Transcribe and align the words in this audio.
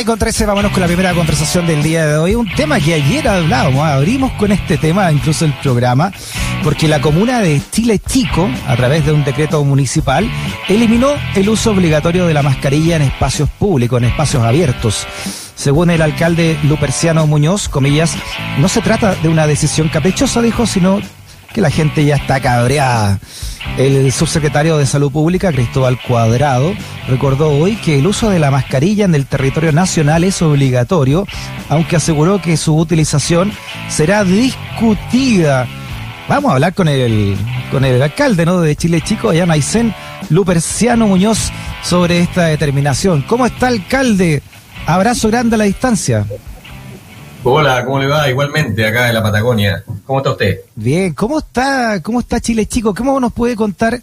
6 0.00 0.06
con 0.06 0.18
13, 0.18 0.46
vámonos 0.46 0.72
con 0.72 0.80
la 0.80 0.86
primera 0.86 1.12
conversación 1.12 1.66
del 1.66 1.82
día 1.82 2.06
de 2.06 2.16
hoy. 2.16 2.34
Un 2.34 2.50
tema 2.54 2.80
que 2.80 2.94
ayer 2.94 3.28
hablábamos, 3.28 3.86
abrimos 3.86 4.32
con 4.32 4.50
este 4.50 4.78
tema, 4.78 5.12
incluso 5.12 5.44
el 5.44 5.52
programa, 5.52 6.10
porque 6.64 6.88
la 6.88 7.02
comuna 7.02 7.42
de 7.42 7.60
Chile 7.70 7.98
Chico, 7.98 8.48
a 8.66 8.76
través 8.76 9.04
de 9.04 9.12
un 9.12 9.24
decreto 9.24 9.62
municipal, 9.62 10.26
eliminó 10.70 11.10
el 11.34 11.50
uso 11.50 11.72
obligatorio 11.72 12.26
de 12.26 12.32
la 12.32 12.42
mascarilla 12.42 12.96
en 12.96 13.02
espacios 13.02 13.50
públicos, 13.50 14.00
en 14.00 14.08
espacios 14.08 14.42
abiertos. 14.42 15.06
Según 15.54 15.90
el 15.90 16.00
alcalde 16.00 16.58
Luperciano 16.62 17.26
Muñoz, 17.26 17.68
comillas, 17.68 18.16
no 18.56 18.70
se 18.70 18.80
trata 18.80 19.14
de 19.16 19.28
una 19.28 19.46
decisión 19.46 19.90
caprichosa, 19.90 20.40
dijo, 20.40 20.66
sino 20.66 21.00
que 21.52 21.60
la 21.60 21.70
gente 21.70 22.04
ya 22.04 22.16
está 22.16 22.40
cabreada. 22.40 23.18
El 23.76 24.10
subsecretario 24.12 24.78
de 24.78 24.86
Salud 24.86 25.10
Pública, 25.12 25.52
Cristóbal 25.52 26.00
Cuadrado, 26.00 26.74
recordó 27.08 27.50
hoy 27.50 27.76
que 27.76 27.98
el 27.98 28.06
uso 28.06 28.30
de 28.30 28.38
la 28.38 28.50
mascarilla 28.50 29.04
en 29.04 29.14
el 29.14 29.26
territorio 29.26 29.72
nacional 29.72 30.24
es 30.24 30.40
obligatorio, 30.42 31.26
aunque 31.68 31.96
aseguró 31.96 32.40
que 32.40 32.56
su 32.56 32.76
utilización 32.76 33.52
será 33.88 34.24
discutida. 34.24 35.66
Vamos 36.28 36.50
a 36.50 36.54
hablar 36.54 36.74
con 36.74 36.88
el, 36.88 37.36
con 37.70 37.84
el 37.84 38.00
alcalde 38.00 38.46
¿no? 38.46 38.60
de 38.60 38.76
Chile 38.76 39.00
Chico, 39.02 39.30
allá 39.30 39.46
Maicén, 39.46 39.94
Luperciano 40.30 41.06
Muñoz, 41.06 41.50
sobre 41.82 42.20
esta 42.20 42.46
determinación. 42.46 43.22
¿Cómo 43.22 43.46
está, 43.46 43.68
alcalde? 43.68 44.42
Abrazo 44.86 45.28
grande 45.28 45.56
a 45.56 45.58
la 45.58 45.64
distancia. 45.64 46.26
Hola, 47.42 47.86
¿cómo 47.86 47.98
le 47.98 48.06
va? 48.06 48.28
Igualmente, 48.28 48.86
acá 48.86 49.08
en 49.08 49.14
la 49.14 49.22
Patagonia. 49.22 49.82
¿Cómo 50.04 50.18
está 50.18 50.32
usted? 50.32 50.60
Bien, 50.74 51.14
¿cómo 51.14 51.38
está, 51.38 52.02
cómo 52.02 52.20
está 52.20 52.38
Chile 52.38 52.66
Chico? 52.66 52.94
¿Cómo 52.94 53.18
nos 53.18 53.32
puede 53.32 53.56
contar? 53.56 53.98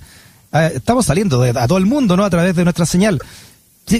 Ah, 0.51 0.67
estamos 0.67 1.05
saliendo 1.05 1.39
de, 1.41 1.51
a 1.51 1.67
todo 1.67 1.77
el 1.77 1.85
mundo, 1.85 2.17
¿no? 2.17 2.25
A 2.25 2.29
través 2.31 2.55
de 2.55 2.63
nuestra 2.63 2.87
señal. 2.87 3.21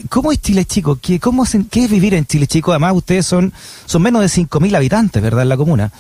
¿Cómo 0.10 0.32
es 0.32 0.42
Chile 0.42 0.66
Chico? 0.66 0.98
¿Qué, 1.00 1.20
cómo 1.20 1.44
es, 1.44 1.56
¿Qué 1.70 1.84
es 1.84 1.92
vivir 1.92 2.16
en 2.16 2.26
Chile 2.26 2.48
Chico? 2.48 2.72
Además, 2.72 2.94
ustedes 2.96 3.28
son, 3.28 3.54
son 3.86 4.02
menos 4.02 4.22
de 4.22 4.28
5.000 4.28 4.76
habitantes, 4.76 5.22
¿verdad? 5.22 5.44
En 5.44 5.50
la 5.50 5.58
comuna. 5.58 5.92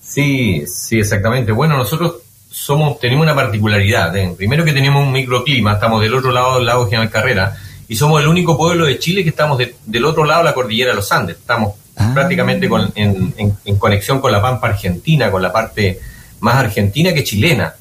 Sí, 0.00 0.64
sí, 0.68 1.00
exactamente. 1.00 1.50
Bueno, 1.50 1.76
nosotros 1.76 2.18
somos, 2.48 3.00
tenemos 3.00 3.24
una 3.24 3.34
particularidad. 3.34 4.16
¿eh? 4.16 4.32
Primero 4.36 4.64
que 4.64 4.72
tenemos 4.72 5.04
un 5.04 5.10
microclima, 5.12 5.72
estamos 5.72 6.00
del 6.00 6.14
otro 6.14 6.30
lado 6.30 6.56
del 6.56 6.66
lago 6.66 6.84
General 6.84 7.10
Carrera, 7.10 7.56
y 7.88 7.96
somos 7.96 8.22
el 8.22 8.28
único 8.28 8.56
pueblo 8.56 8.86
de 8.86 9.00
Chile 9.00 9.24
que 9.24 9.30
estamos 9.30 9.58
del 9.58 10.04
otro 10.04 10.24
lado 10.24 10.42
de 10.42 10.44
la 10.44 10.54
cordillera 10.54 10.90
de 10.90 10.96
los 10.96 11.10
Andes. 11.10 11.36
Estamos 11.36 11.74
Ah. 12.00 12.12
prácticamente 12.14 12.66
con, 12.66 12.90
en, 12.94 13.52
conexión 13.78 14.20
con 14.20 14.32
la 14.32 14.40
Pampa 14.40 14.68
Argentina, 14.68 15.30
con 15.30 15.42
la 15.42 15.52
parte 15.52 16.00
más 16.40 16.56
argentina 16.56 17.12
que 17.12 17.24
chilena. 17.24 17.74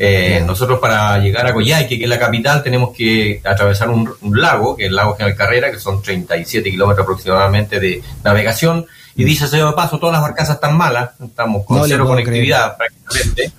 Eh, 0.00 0.44
nosotros 0.46 0.78
para 0.78 1.18
llegar 1.18 1.44
a 1.44 1.52
Coyhaique, 1.52 1.98
que 1.98 2.04
es 2.04 2.08
la 2.08 2.20
capital, 2.20 2.62
tenemos 2.62 2.96
que 2.96 3.40
atravesar 3.44 3.90
un, 3.90 4.08
lago, 4.32 4.76
que 4.76 4.84
es 4.84 4.90
el 4.90 4.94
lago 4.94 5.16
General 5.16 5.36
Carrera, 5.36 5.70
que 5.72 5.80
son 5.80 6.00
37 6.00 6.70
kilómetros 6.70 7.04
aproximadamente 7.04 7.80
de 7.80 8.00
navegación. 8.22 8.86
Y 9.16 9.24
dice 9.24 9.48
de 9.48 9.72
paso, 9.72 9.98
todas 9.98 10.12
las 10.12 10.22
barcazas 10.22 10.54
están 10.54 10.76
malas, 10.76 11.10
estamos 11.20 11.66
con 11.66 11.82
cero 11.88 12.06
conectividad 12.06 12.76
prácticamente. 12.76 13.52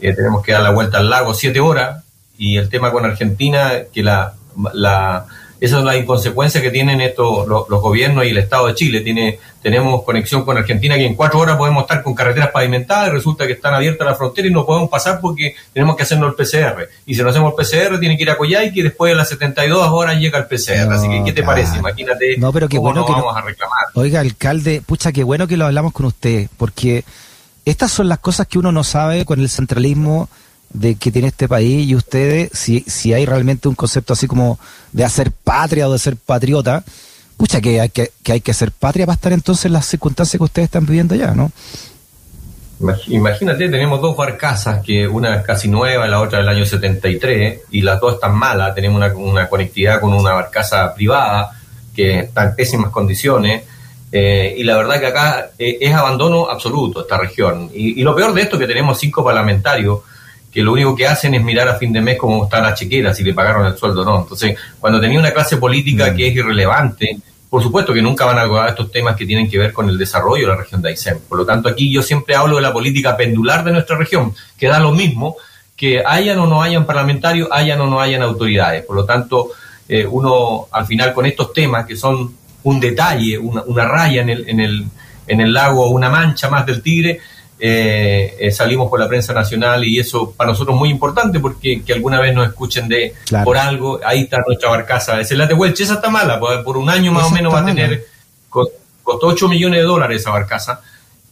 Eh, 0.00 0.12
tenemos 0.14 0.42
que 0.42 0.50
dar 0.50 0.62
la 0.62 0.70
vuelta 0.70 0.98
al 0.98 1.08
lago 1.08 1.32
siete 1.32 1.60
horas. 1.60 2.02
Y 2.36 2.56
el 2.56 2.68
tema 2.68 2.90
con 2.90 3.04
Argentina, 3.04 3.72
que 3.92 4.02
la, 4.02 4.34
la 4.72 5.26
esa 5.60 5.78
es 5.78 5.84
la 5.84 5.96
inconsecuencia 5.96 6.62
que 6.62 6.70
tienen 6.70 7.00
estos 7.00 7.46
los, 7.48 7.66
gobiernos 7.68 8.24
y 8.24 8.28
el 8.30 8.38
Estado 8.38 8.68
de 8.68 8.74
Chile. 8.74 9.00
Tiene, 9.00 9.38
tenemos 9.60 10.02
conexión 10.04 10.44
con 10.44 10.56
Argentina 10.56 10.94
que 10.94 11.06
en 11.06 11.14
cuatro 11.14 11.40
horas 11.40 11.56
podemos 11.56 11.82
estar 11.82 12.02
con 12.02 12.14
carreteras 12.14 12.50
pavimentadas 12.50 13.08
y 13.08 13.10
resulta 13.10 13.46
que 13.46 13.54
están 13.54 13.74
abiertas 13.74 14.06
las 14.06 14.16
fronteras 14.16 14.50
y 14.50 14.54
no 14.54 14.64
podemos 14.64 14.88
pasar 14.88 15.20
porque 15.20 15.56
tenemos 15.72 15.96
que 15.96 16.04
hacernos 16.04 16.30
el 16.30 16.34
PCR. 16.36 16.88
Y 17.06 17.14
si 17.14 17.22
no 17.22 17.30
hacemos 17.30 17.52
el 17.52 17.64
PCR 17.64 17.98
tiene 17.98 18.16
que 18.16 18.22
ir 18.22 18.30
a 18.30 18.36
Coyhaique 18.36 18.80
y 18.80 18.82
después 18.82 19.10
de 19.10 19.16
las 19.16 19.28
72 19.28 19.88
horas 19.90 20.18
llega 20.18 20.38
el 20.38 20.46
PCR. 20.46 20.92
Así 20.92 21.08
que, 21.08 21.24
¿qué 21.24 21.32
te 21.32 21.42
parece? 21.42 21.78
Imagínate 21.78 22.36
no, 22.38 22.52
pero 22.52 22.68
qué 22.68 22.78
bueno 22.78 23.04
que 23.04 23.12
vamos 23.12 23.36
a 23.36 23.40
reclamar. 23.40 23.86
Oiga, 23.94 24.20
alcalde, 24.20 24.82
pucha, 24.84 25.12
qué 25.12 25.24
bueno 25.24 25.48
que 25.48 25.56
lo 25.56 25.66
hablamos 25.66 25.92
con 25.92 26.06
usted, 26.06 26.48
porque 26.56 27.04
estas 27.64 27.90
son 27.90 28.08
las 28.08 28.20
cosas 28.20 28.46
que 28.46 28.58
uno 28.58 28.72
no 28.72 28.84
sabe 28.84 29.24
con 29.24 29.40
el 29.40 29.48
centralismo 29.48 30.28
de 30.70 30.96
que 30.96 31.10
tiene 31.10 31.28
este 31.28 31.48
país 31.48 31.88
y 31.88 31.94
ustedes, 31.94 32.50
si, 32.52 32.80
si 32.86 33.12
hay 33.14 33.26
realmente 33.26 33.68
un 33.68 33.74
concepto 33.74 34.12
así 34.12 34.26
como 34.26 34.58
de 34.92 35.04
hacer 35.04 35.32
patria 35.32 35.88
o 35.88 35.92
de 35.92 35.98
ser 35.98 36.16
patriota, 36.16 36.84
pucha 37.36 37.60
que 37.60 37.80
hay 37.80 37.88
que, 37.88 38.12
que 38.22 38.32
hay 38.32 38.40
que 38.40 38.52
ser 38.52 38.72
patria 38.72 39.06
para 39.06 39.14
estar 39.14 39.32
entonces 39.32 39.66
en 39.66 39.72
las 39.72 39.86
circunstancias 39.86 40.38
que 40.38 40.44
ustedes 40.44 40.66
están 40.66 40.86
viviendo 40.86 41.14
ya, 41.14 41.34
¿no? 41.34 41.50
Imagínate, 43.08 43.68
tenemos 43.68 44.00
dos 44.00 44.16
barcazas, 44.16 44.84
que 44.84 45.06
una 45.08 45.36
es 45.36 45.44
casi 45.44 45.68
nueva 45.68 46.06
la 46.06 46.20
otra 46.20 46.38
del 46.38 46.48
año 46.48 46.64
73, 46.64 47.62
y 47.72 47.80
las 47.80 48.00
dos 48.00 48.14
están 48.14 48.36
malas, 48.36 48.72
tenemos 48.74 48.96
una, 48.96 49.12
una 49.14 49.48
conectividad 49.48 50.00
con 50.00 50.12
una 50.12 50.32
barcaza 50.32 50.94
privada 50.94 51.50
que 51.94 52.20
está 52.20 52.44
en 52.44 52.54
pésimas 52.54 52.92
condiciones, 52.92 53.64
eh, 54.12 54.54
y 54.56 54.62
la 54.62 54.76
verdad 54.76 55.00
que 55.00 55.06
acá 55.06 55.50
eh, 55.58 55.78
es 55.80 55.92
abandono 55.92 56.48
absoluto 56.48 57.00
esta 57.00 57.18
región. 57.18 57.68
Y, 57.74 58.00
y, 58.00 58.04
lo 58.04 58.14
peor 58.14 58.32
de 58.32 58.42
esto 58.42 58.56
es 58.56 58.60
que 58.60 58.68
tenemos 58.68 58.98
cinco 58.98 59.24
parlamentarios 59.24 60.00
que 60.58 60.64
lo 60.64 60.72
único 60.72 60.96
que 60.96 61.06
hacen 61.06 61.34
es 61.34 61.44
mirar 61.44 61.68
a 61.68 61.76
fin 61.76 61.92
de 61.92 62.00
mes 62.00 62.18
cómo 62.18 62.42
está 62.42 62.60
la 62.60 62.74
chequera, 62.74 63.14
si 63.14 63.22
le 63.22 63.32
pagaron 63.32 63.64
el 63.64 63.76
sueldo 63.76 64.02
o 64.02 64.04
no. 64.04 64.22
Entonces, 64.22 64.58
cuando 64.80 65.00
tenía 65.00 65.20
una 65.20 65.30
clase 65.30 65.56
política 65.56 66.10
mm. 66.10 66.16
que 66.16 66.26
es 66.26 66.34
irrelevante, 66.34 67.16
por 67.48 67.62
supuesto 67.62 67.94
que 67.94 68.02
nunca 68.02 68.24
van 68.24 68.38
a 68.38 68.40
abordar 68.40 68.70
estos 68.70 68.90
temas 68.90 69.14
que 69.14 69.24
tienen 69.24 69.48
que 69.48 69.56
ver 69.56 69.72
con 69.72 69.88
el 69.88 69.96
desarrollo 69.96 70.48
de 70.48 70.52
la 70.54 70.58
región 70.58 70.82
de 70.82 70.88
Aysén. 70.88 71.20
Por 71.28 71.38
lo 71.38 71.46
tanto, 71.46 71.68
aquí 71.68 71.92
yo 71.92 72.02
siempre 72.02 72.34
hablo 72.34 72.56
de 72.56 72.62
la 72.62 72.72
política 72.72 73.16
pendular 73.16 73.62
de 73.62 73.70
nuestra 73.70 73.96
región, 73.96 74.34
que 74.58 74.66
da 74.66 74.80
lo 74.80 74.90
mismo 74.90 75.36
que 75.76 76.02
hayan 76.04 76.40
o 76.40 76.48
no 76.48 76.60
hayan 76.60 76.84
parlamentarios, 76.84 77.48
hayan 77.52 77.80
o 77.80 77.86
no 77.86 78.00
hayan 78.00 78.22
autoridades. 78.22 78.84
Por 78.84 78.96
lo 78.96 79.04
tanto, 79.04 79.50
eh, 79.88 80.04
uno 80.04 80.66
al 80.72 80.86
final 80.86 81.14
con 81.14 81.24
estos 81.24 81.52
temas 81.52 81.86
que 81.86 81.94
son 81.94 82.34
un 82.64 82.80
detalle, 82.80 83.38
una, 83.38 83.62
una 83.62 83.86
raya 83.86 84.22
en 84.22 84.30
el, 84.30 84.48
en, 84.48 84.58
el, 84.58 84.86
en 85.28 85.40
el 85.40 85.52
lago, 85.52 85.88
una 85.90 86.10
mancha 86.10 86.50
más 86.50 86.66
del 86.66 86.82
tigre, 86.82 87.20
eh, 87.60 88.36
eh, 88.38 88.50
salimos 88.52 88.88
por 88.88 89.00
la 89.00 89.08
prensa 89.08 89.32
nacional 89.32 89.84
y 89.84 89.98
eso 89.98 90.32
para 90.36 90.50
nosotros 90.50 90.74
es 90.76 90.78
muy 90.78 90.90
importante 90.90 91.40
porque 91.40 91.82
que 91.82 91.92
alguna 91.92 92.20
vez 92.20 92.32
nos 92.32 92.46
escuchen 92.46 92.88
de 92.88 93.14
por 93.42 93.58
algo, 93.58 93.98
ahí 94.04 94.22
está 94.22 94.38
nuestra 94.46 94.70
barcaza. 94.70 95.20
Es 95.20 95.30
la 95.32 95.46
de 95.46 95.54
Welch, 95.54 95.80
esa 95.80 95.94
está 95.94 96.08
mala, 96.08 96.38
pues, 96.38 96.58
por 96.58 96.76
un 96.76 96.88
año 96.88 97.10
más 97.10 97.24
o 97.24 97.30
menos 97.30 97.52
va 97.52 97.60
a 97.60 97.64
tener, 97.64 98.06
costó 98.48 99.26
8 99.26 99.48
millones 99.48 99.80
de 99.80 99.86
dólares 99.86 100.20
esa 100.20 100.30
barcaza 100.30 100.80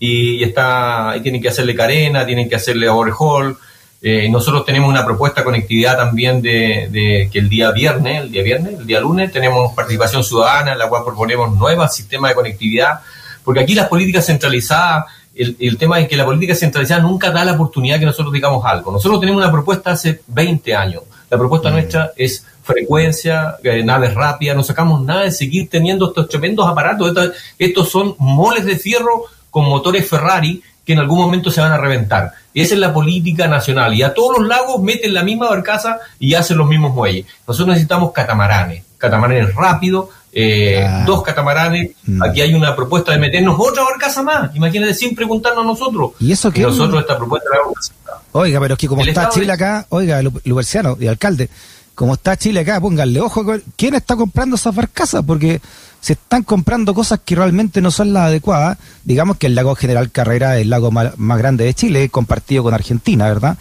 y, 0.00 0.42
está, 0.42 1.10
ahí 1.10 1.20
tienen 1.20 1.40
que 1.40 1.48
hacerle 1.48 1.74
carena, 1.74 2.26
tienen 2.26 2.48
que 2.48 2.56
hacerle 2.56 2.88
overhaul. 2.88 3.56
Eh, 4.02 4.28
nosotros 4.28 4.64
tenemos 4.64 4.90
una 4.90 5.04
propuesta 5.04 5.40
de 5.40 5.44
conectividad 5.44 5.96
también 5.96 6.42
de, 6.42 6.88
de, 6.90 7.30
que 7.32 7.38
el 7.38 7.48
día 7.48 7.70
viernes, 7.70 8.22
el 8.22 8.30
día 8.32 8.42
viernes, 8.42 8.80
el 8.80 8.86
día 8.86 9.00
lunes, 9.00 9.32
tenemos 9.32 9.72
participación 9.74 10.22
ciudadana 10.22 10.72
en 10.72 10.78
la 10.78 10.88
cual 10.88 11.02
proponemos 11.04 11.56
nuevos 11.56 11.94
sistemas 11.94 12.32
de 12.32 12.34
conectividad, 12.34 13.00
porque 13.44 13.60
aquí 13.60 13.74
las 13.74 13.88
políticas 13.88 14.26
centralizadas 14.26 15.04
el, 15.36 15.76
tema 15.76 16.00
es 16.00 16.08
que 16.08 16.16
la 16.16 16.24
política 16.24 16.54
centralizada 16.54 17.02
nunca 17.02 17.30
da 17.30 17.44
la 17.44 17.52
oportunidad 17.52 17.98
que 17.98 18.06
nosotros 18.06 18.32
digamos 18.32 18.64
algo. 18.64 18.90
Nosotros 18.90 19.20
tenemos 19.20 19.42
una 19.42 19.52
propuesta 19.52 19.92
hace 19.92 20.22
20 20.26 20.74
años. 20.74 21.02
La 21.30 21.36
propuesta 21.36 21.68
mm. 21.68 21.72
nuestra 21.72 22.12
es 22.16 22.44
frecuencia, 22.62 23.56
eh, 23.62 23.82
naves 23.84 24.14
rápidas, 24.14 24.56
no 24.56 24.62
sacamos 24.62 25.02
nada 25.02 25.22
de 25.22 25.30
seguir 25.30 25.68
teniendo 25.68 26.08
estos 26.08 26.28
tremendos 26.28 26.66
aparatos. 26.66 27.32
Estos, 27.58 27.90
son 27.90 28.14
moles 28.18 28.64
de 28.64 28.76
fierro 28.76 29.24
con 29.50 29.66
motores 29.66 30.08
Ferrari 30.08 30.62
que 30.84 30.92
en 30.92 31.00
algún 31.00 31.18
momento 31.18 31.50
se 31.50 31.60
van 31.60 31.72
a 31.72 31.78
reventar. 31.78 32.32
Esa 32.54 32.74
es 32.74 32.80
la 32.80 32.94
política 32.94 33.48
nacional. 33.48 33.92
Y 33.92 34.02
a 34.02 34.14
todos 34.14 34.38
los 34.38 34.48
lagos 34.48 34.80
meten 34.80 35.12
la 35.12 35.22
misma 35.22 35.48
barcaza 35.50 35.98
y 36.18 36.34
hacen 36.34 36.56
los 36.56 36.68
mismos 36.68 36.94
muelles. 36.94 37.26
Nosotros 37.46 37.68
necesitamos 37.68 38.12
catamaranes, 38.12 38.84
catamaranes 38.96 39.54
rápidos, 39.54 40.08
eh, 40.38 40.84
ah. 40.86 41.04
dos 41.06 41.22
catamaranes. 41.22 41.92
Mm. 42.04 42.22
Aquí 42.22 42.42
hay 42.42 42.52
una 42.52 42.76
propuesta 42.76 43.12
de 43.12 43.18
meternos 43.18 43.56
otra 43.58 43.84
barcaza 43.84 44.22
más. 44.22 44.54
Imagínate, 44.54 44.92
sin 44.92 45.14
preguntarnos 45.14 45.64
a 45.64 45.66
nosotros. 45.66 46.10
Y 46.20 46.30
eso 46.30 46.52
nosotros 46.54 47.00
esta 47.00 47.16
propuesta 47.16 47.48
la 47.50 47.60
vamos 47.60 47.92
Oiga, 48.32 48.60
pero 48.60 48.74
es 48.74 48.78
que 48.78 48.86
como 48.86 49.02
está 49.02 49.30
Chile 49.30 49.50
acá, 49.50 49.86
oiga, 49.88 50.20
Luberciano 50.44 50.98
y 51.00 51.06
alcalde, 51.06 51.48
como 51.94 52.12
está 52.12 52.36
Chile 52.36 52.60
acá, 52.60 52.78
pónganle 52.82 53.22
ojo, 53.22 53.46
¿quién 53.76 53.94
está 53.94 54.14
comprando 54.14 54.56
esas 54.56 54.74
barcazas? 54.74 55.24
Porque 55.26 55.62
se 56.02 56.12
están 56.12 56.42
comprando 56.42 56.92
cosas 56.92 57.20
que 57.24 57.34
realmente 57.34 57.80
no 57.80 57.90
son 57.90 58.12
las 58.12 58.24
adecuadas. 58.24 58.76
Digamos 59.04 59.38
que 59.38 59.46
el 59.46 59.54
lago 59.54 59.74
General 59.74 60.10
Carrera 60.10 60.56
es 60.56 60.62
el 60.62 60.70
lago 60.70 60.90
más, 60.90 61.14
grande 61.16 61.64
de 61.64 61.72
Chile, 61.72 62.10
compartido 62.10 62.62
con 62.62 62.74
Argentina, 62.74 63.26
¿verdad? 63.26 63.56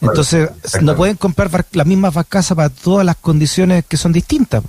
Entonces, 0.00 0.50
no 0.80 0.96
pueden 0.96 1.16
comprar 1.16 1.64
las 1.70 1.86
mismas 1.86 2.12
barcazas 2.12 2.56
para 2.56 2.70
todas 2.70 3.06
las 3.06 3.16
condiciones 3.16 3.84
que 3.86 3.96
son 3.96 4.12
distintas. 4.12 4.64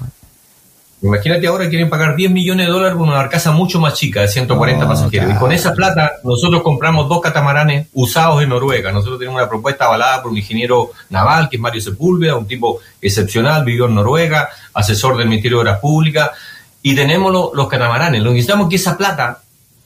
Imagínate 1.02 1.48
ahora 1.48 1.70
quieren 1.70 1.90
pagar 1.90 2.16
10 2.16 2.32
millones 2.32 2.68
de 2.68 2.74
dólares 2.74 2.98
por 2.98 3.08
una 3.08 3.16
barcaza 3.16 3.52
mucho 3.52 3.80
más 3.80 3.94
chica, 3.94 4.22
de 4.22 4.28
140 4.28 4.86
pasajeros. 4.86 5.34
Y 5.34 5.38
con 5.38 5.52
esa 5.54 5.74
plata 5.74 6.14
nosotros 6.26 6.62
compramos 6.62 7.08
dos 7.08 7.22
catamaranes 7.22 7.88
usados 7.94 8.44
en 8.44 8.50
Noruega. 8.50 8.92
Nosotros 8.92 9.18
tenemos 9.18 9.40
una 9.40 9.50
propuesta 9.50 9.86
avalada 9.86 10.22
por 10.22 10.32
un 10.32 10.38
ingeniero 10.38 10.92
naval, 11.10 11.48
que 11.50 11.56
es 11.56 11.62
Mario 11.62 11.82
Sepúlveda, 11.82 12.36
un 12.36 12.48
tipo 12.48 12.80
excepcional, 13.02 13.64
vivió 13.64 13.86
en 13.86 13.96
Noruega, 13.96 14.50
asesor 14.74 15.16
del 15.16 15.30
Ministerio 15.30 15.60
de 15.60 15.62
Obras 15.62 15.80
Públicas. 15.80 16.32
Y 16.82 16.94
tenemos 16.96 17.54
los 17.54 17.68
catamaranes. 17.70 18.22
Lo 18.22 18.32
necesitamos 18.32 18.68
que 18.68 18.76
esa 18.76 18.98
plata 18.98 19.40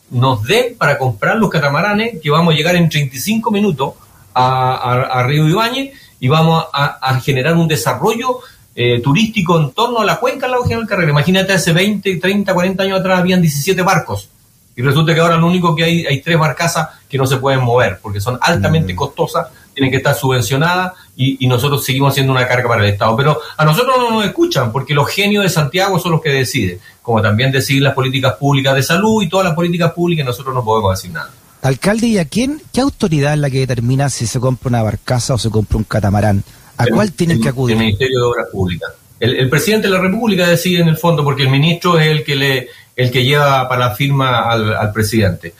nos 0.09 0.43
dé 0.43 0.75
para 0.75 0.97
comprar 0.97 1.37
los 1.37 1.49
catamaranes, 1.49 2.19
que 2.23 2.31
vamos 2.31 2.55
a 2.55 2.57
llegar 2.57 2.75
en 2.75 2.89
35 2.89 3.51
minutos 3.51 3.93
a, 4.33 5.23
Río 5.27 5.47
Ibañez 5.47 5.93
y 6.19 6.27
vamos 6.27 6.65
a 6.73 7.19
generar 7.19 7.55
un 7.55 7.67
desarrollo 7.67 8.39
eh, 8.75 9.01
turístico 9.01 9.59
en 9.59 9.71
torno 9.71 9.99
a 9.99 10.05
la 10.05 10.19
cuenca 10.19 10.45
del 10.45 10.51
lago 10.51 10.63
General 10.63 10.87
Carrera. 10.87 11.11
Imagínate, 11.11 11.53
hace 11.53 11.73
20, 11.73 12.17
30, 12.17 12.53
40 12.53 12.83
años 12.83 12.99
atrás 12.99 13.19
habían 13.19 13.41
17 13.41 13.81
barcos. 13.81 14.29
Y 14.75 14.81
resulta 14.81 15.13
que 15.13 15.19
ahora 15.19 15.37
lo 15.37 15.47
único 15.47 15.75
que 15.75 15.83
hay, 15.83 16.05
hay 16.05 16.21
tres 16.21 16.37
barcazas 16.39 16.89
que 17.07 17.17
no 17.17 17.27
se 17.27 17.37
pueden 17.37 17.61
mover, 17.61 17.99
porque 18.01 18.19
son 18.19 18.39
altamente 18.41 18.93
mm. 18.93 18.95
costosas, 18.95 19.47
tienen 19.73 19.91
que 19.91 19.97
estar 19.97 20.15
subvencionadas 20.15 20.93
y, 21.15 21.45
nosotros 21.47 21.85
seguimos 21.85 22.13
siendo 22.13 22.31
una 22.31 22.47
carga 22.47 22.67
para 22.67 22.83
el 22.83 22.89
Estado. 22.91 23.15
Pero 23.15 23.39
a 23.55 23.65
nosotros 23.65 23.95
no 23.97 24.11
nos 24.11 24.25
escuchan, 24.25 24.71
porque 24.71 24.93
los 24.93 25.07
genios 25.09 25.43
de 25.43 25.49
Santiago 25.49 25.99
son 25.99 26.13
los 26.13 26.21
que 26.21 26.29
deciden, 26.29 26.79
como 27.01 27.21
también 27.21 27.51
deciden 27.51 27.83
las 27.83 27.93
políticas 27.93 28.33
públicas 28.33 28.73
de 28.73 28.81
salud 28.81 29.21
y 29.21 29.29
todas 29.29 29.45
las 29.45 29.55
políticas 29.55 29.91
públicas, 29.93 30.25
nosotros 30.25 30.55
no 30.55 30.63
podemos 30.63 30.99
decir 30.99 31.11
nada. 31.11 31.29
Alcalde, 31.61 32.07
¿y 32.07 32.17
a 32.17 32.25
quién, 32.25 32.61
qué 32.73 32.81
autoridad 32.81 33.33
es 33.33 33.39
la 33.39 33.49
que 33.49 33.59
determina 33.59 34.09
si 34.09 34.27
se 34.27 34.39
compra 34.39 34.69
una 34.69 34.83
barcaza 34.83 35.35
o 35.35 35.37
se 35.37 35.49
compra 35.49 35.77
un 35.77 35.83
catamarán? 35.83 36.43
¿A 36.83 36.95
cuál 36.95 37.11
tienen 37.11 37.41
que 37.41 37.49
acudir? 37.49 37.75
El 37.75 37.83
Ministerio 37.83 38.19
de 38.19 38.25
Obras 38.25 38.47
Públicas. 38.51 38.91
El, 39.19 39.49
presidente 39.49 39.87
de 39.87 39.93
la 39.93 40.01
República 40.01 40.47
decide 40.47 40.81
en 40.81 40.89
el 40.89 40.97
fondo, 40.97 41.23
porque 41.23 41.43
el 41.43 41.49
ministro 41.49 41.97
es 41.97 42.07
el 42.07 42.23
que 42.23 42.35
le 42.35 42.67
el 42.95 43.09
que 43.09 43.23
lleva 43.23 43.67
para 43.67 43.87
la 43.87 43.95
firma 43.95 44.41
al, 44.41 44.91
presidente. 44.91 45.53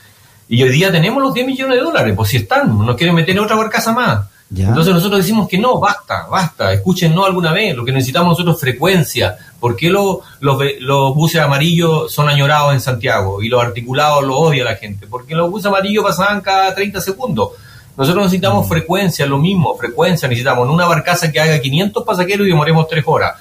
Y 0.48 0.62
hoy 0.62 0.70
día 0.70 0.92
tenemos 0.92 1.22
los 1.22 1.34
10 1.34 1.46
millones 1.46 1.78
de 1.78 1.82
dólares, 1.82 2.14
pues 2.16 2.28
si 2.28 2.36
están, 2.36 2.84
no 2.84 2.96
quieren 2.96 3.14
meter 3.14 3.38
otra 3.40 3.56
barcaza 3.56 3.92
más. 3.92 4.26
Entonces 4.56 4.94
nosotros 4.94 5.20
decimos 5.20 5.48
que 5.48 5.58
no, 5.58 5.80
basta, 5.80 6.26
basta, 6.30 6.72
escuchen 6.72 7.14
no 7.14 7.24
alguna 7.24 7.52
vez, 7.52 7.74
lo 7.74 7.84
que 7.84 7.90
necesitamos 7.90 8.32
nosotros 8.32 8.56
es 8.56 8.60
frecuencia. 8.60 9.36
¿Por 9.58 9.74
qué 9.74 9.90
los, 9.90 10.18
los 10.40 11.14
buses 11.14 11.40
amarillos 11.40 12.12
son 12.12 12.28
añorados 12.28 12.72
en 12.72 12.80
Santiago 12.80 13.42
y 13.42 13.48
los 13.48 13.62
articulados 13.62 14.22
los 14.22 14.36
odia 14.36 14.62
la 14.62 14.76
gente? 14.76 15.06
Porque 15.08 15.34
los 15.34 15.50
buses 15.50 15.66
amarillos 15.66 16.04
pasaban 16.04 16.40
cada 16.40 16.74
30 16.74 17.00
segundos. 17.00 17.50
Nosotros 17.96 18.24
necesitamos 18.24 18.66
mm. 18.66 18.68
frecuencia, 18.68 19.26
lo 19.26 19.38
mismo, 19.38 19.76
frecuencia, 19.76 20.28
necesitamos 20.28 20.68
una 20.68 20.86
barcaza 20.86 21.30
que 21.30 21.40
haga 21.40 21.58
500 21.60 22.04
pasajeros 22.04 22.46
y 22.46 22.50
demoremos 22.50 22.88
3 22.88 23.04
horas 23.06 23.34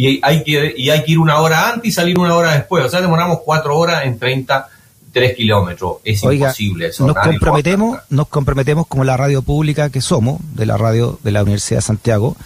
y 0.00 0.20
hay 0.22 0.42
que, 0.44 0.74
y 0.76 0.90
hay 0.90 1.04
que 1.04 1.12
ir 1.12 1.18
una 1.18 1.38
hora 1.40 1.70
antes 1.70 1.90
y 1.90 1.92
salir 1.92 2.18
una 2.18 2.34
hora 2.34 2.52
después. 2.54 2.84
O 2.84 2.88
sea, 2.88 3.00
demoramos 3.00 3.40
cuatro 3.44 3.76
horas 3.76 4.04
en 4.04 4.18
33 4.18 5.36
kilómetros. 5.36 5.96
Es 6.04 6.22
imposible 6.22 6.86
eso. 6.86 7.06
Nos 7.06 7.16
comprometemos, 7.16 7.98
nos 8.08 8.28
comprometemos 8.28 8.86
como 8.86 9.04
la 9.04 9.16
radio 9.16 9.42
pública 9.42 9.90
que 9.90 10.00
somos, 10.00 10.40
de 10.54 10.66
la 10.66 10.76
radio 10.76 11.18
de 11.22 11.32
la 11.32 11.42
Universidad 11.42 11.78
de 11.78 11.82
Santiago, 11.82 12.36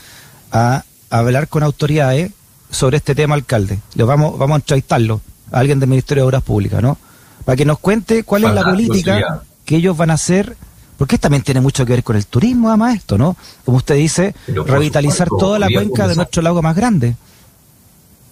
a, 0.51 0.85
hablar 1.11 1.47
con 1.47 1.63
autoridades 1.63 2.33
sobre 2.71 2.97
este 2.97 3.15
tema, 3.15 3.37
alcalde. 3.37 3.79
Le 3.95 4.03
vamos, 4.03 4.37
vamos 4.37 4.55
a 4.55 4.57
entrevistarlo, 4.57 5.21
a 5.53 5.61
alguien 5.61 5.79
del 5.79 5.89
Ministerio 5.89 6.25
de 6.25 6.27
Obras 6.27 6.43
Públicas, 6.43 6.83
¿no? 6.83 6.99
Para 7.45 7.55
que 7.55 7.65
nos 7.65 7.79
cuente 7.79 8.25
cuál 8.25 8.45
es 8.45 8.55
la 8.55 8.65
política 8.65 9.43
que 9.65 9.77
ellos 9.77 9.97
van 9.97 10.11
a 10.11 10.15
hacer 10.15 10.57
porque 10.97 11.19
también 11.19 11.43
tiene 11.43 11.61
mucho 11.61 11.85
que 11.85 11.93
ver 11.93 12.05
con 12.05 12.17
el 12.17 12.27
turismo, 12.27 12.69
además 12.69 12.97
esto, 12.97 13.19
¿no? 13.19 13.37
Como 13.65 13.79
usted 13.79 13.97
dice, 13.97 14.35
revitalizar 14.47 15.29
toda 15.29 15.59
la 15.59 15.69
cuenca 15.69 16.07
de 16.07 16.17
nuestro 16.17 16.43
lago 16.43 16.63
más 16.63 16.77
grande. 16.77 17.17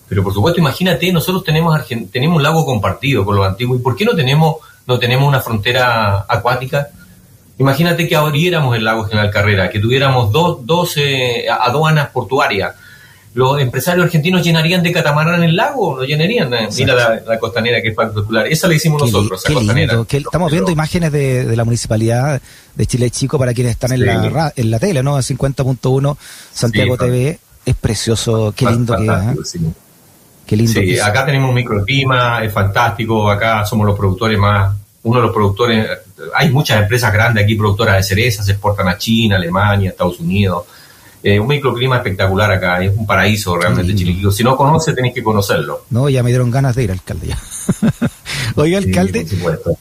Pero 0.09 0.23
por 0.23 0.35
supuesto, 0.35 0.61
imagínate, 0.61 1.11
nosotros 1.13 1.43
tenemos 1.43 1.79
tenemos 2.11 2.37
un 2.37 2.43
lago 2.43 2.65
compartido 2.67 3.25
con 3.25 3.37
los 3.37 3.47
antiguos. 3.47 3.81
¿Y 3.81 3.83
por 3.83 3.97
qué 3.97 4.05
no 4.05 4.15
tenemos, 4.15 4.57
no 4.87 4.99
tenemos 4.99 5.27
una 5.27 5.41
frontera 5.41 6.27
acuática? 6.29 6.89
Imagínate 7.59 8.09
que 8.09 8.17
abriéramos 8.17 8.77
el 8.77 8.85
lago 8.85 9.05
General 9.05 9.31
Carrera, 9.31 9.71
que 9.71 9.79
tuviéramos 9.79 10.33
dos, 10.33 10.67
dos 10.67 10.97
aduanas 11.61 12.11
portuarias. 12.11 12.75
Los 13.35 13.61
empresarios 13.61 14.05
argentinos 14.05 14.45
llenarían 14.45 14.83
de 14.83 14.93
catamarán 14.93 15.43
el 15.43 15.57
lago, 15.57 15.97
lo 15.97 16.05
llenarían. 16.05 16.51
Mira 16.77 17.21
la, 17.27 17.39
costanera 17.39 17.81
que 17.81 17.89
es 17.89 17.95
particular. 17.95 18.47
Esa 18.47 18.69
la 18.69 18.75
hicimos 18.75 19.03
nosotros, 19.03 19.43
esa 19.45 19.55
costanera. 19.55 20.05
estamos 20.09 20.53
viendo 20.53 20.71
imágenes 20.71 21.13
de, 21.13 21.57
la 21.57 21.65
municipalidad 21.65 22.43
de 22.75 22.87
Chile 22.87 23.11
Chico 23.11 23.39
para 23.39 23.55
quienes 23.55 23.73
están 23.73 23.93
en, 23.93 24.05
la, 24.05 24.53
en 24.55 24.71
la 24.71 24.79
tele, 24.79 25.03
¿no? 25.03 25.17
50.1 25.17 26.17
Santiago 26.53 26.97
TV. 26.97 27.39
Es 27.65 27.77
precioso, 27.77 28.53
qué 28.57 28.67
lindo 28.67 28.97
que 28.97 29.07
es. 29.07 29.55
¿eh? 29.55 29.73
Sí, 30.67 30.99
acá 30.99 31.25
tenemos 31.25 31.49
un 31.49 31.55
microclima, 31.55 32.45
es 32.45 32.53
fantástico, 32.53 33.31
acá 33.31 33.65
somos 33.65 33.87
los 33.87 33.97
productores 33.97 34.39
más, 34.39 34.75
uno 35.05 35.21
de 35.21 35.27
los 35.27 35.33
productores, 35.33 35.89
hay 36.35 36.51
muchas 36.51 36.83
empresas 36.83 37.13
grandes 37.13 37.45
aquí, 37.45 37.55
productoras 37.55 37.97
de 37.97 38.03
cerezas, 38.03 38.45
se 38.45 38.53
exportan 38.53 38.89
a 38.89 38.99
China, 38.99 39.37
Alemania, 39.37 39.91
Estados 39.91 40.21
Unidos. 40.21 40.65
Eh, 41.25 41.39
un 41.39 41.47
microclima 41.47 41.97
espectacular 41.97 42.51
acá, 42.51 42.83
es 42.83 42.97
un 42.97 43.07
paraíso 43.07 43.57
realmente 43.57 43.95
Chile. 43.95 44.19
Si 44.33 44.43
no 44.43 44.57
conoce, 44.57 44.93
tenéis 44.93 45.15
que 45.15 45.23
conocerlo. 45.23 45.85
No, 45.91 46.09
ya 46.09 46.23
me 46.23 46.31
dieron 46.31 46.51
ganas 46.51 46.75
de 46.75 46.85
ir, 46.85 46.91
alcalde. 46.91 47.29
Ya. 47.29 47.39
Oiga, 48.57 48.79
alcalde, 48.79 49.27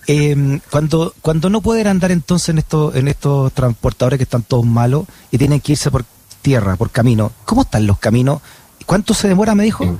eh, 0.08 0.60
cuando, 0.70 1.14
cuando 1.22 1.50
no 1.50 1.62
pueden 1.62 1.88
andar 1.88 2.12
entonces 2.12 2.50
en 2.50 2.60
estos, 2.60 2.96
en 2.96 3.08
estos 3.08 3.52
transportadores 3.54 4.18
que 4.18 4.24
están 4.24 4.44
todos 4.44 4.66
malos 4.66 5.06
y 5.32 5.38
tienen 5.38 5.60
que 5.60 5.72
irse 5.74 5.90
por 5.90 6.06
tierra, 6.42 6.76
por 6.76 6.92
camino, 6.92 7.32
¿cómo 7.46 7.64
están 7.64 7.88
los 7.88 7.98
caminos? 7.98 8.42
¿Cuánto 8.86 9.14
se 9.14 9.28
demora, 9.28 9.56
me 9.56 9.64
dijo? 9.64 10.00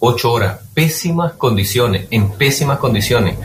Ocho 0.00 0.32
horas, 0.32 0.60
pésimas 0.74 1.32
condiciones, 1.32 2.06
en 2.10 2.30
pésimas 2.30 2.78
condiciones. 2.78 3.36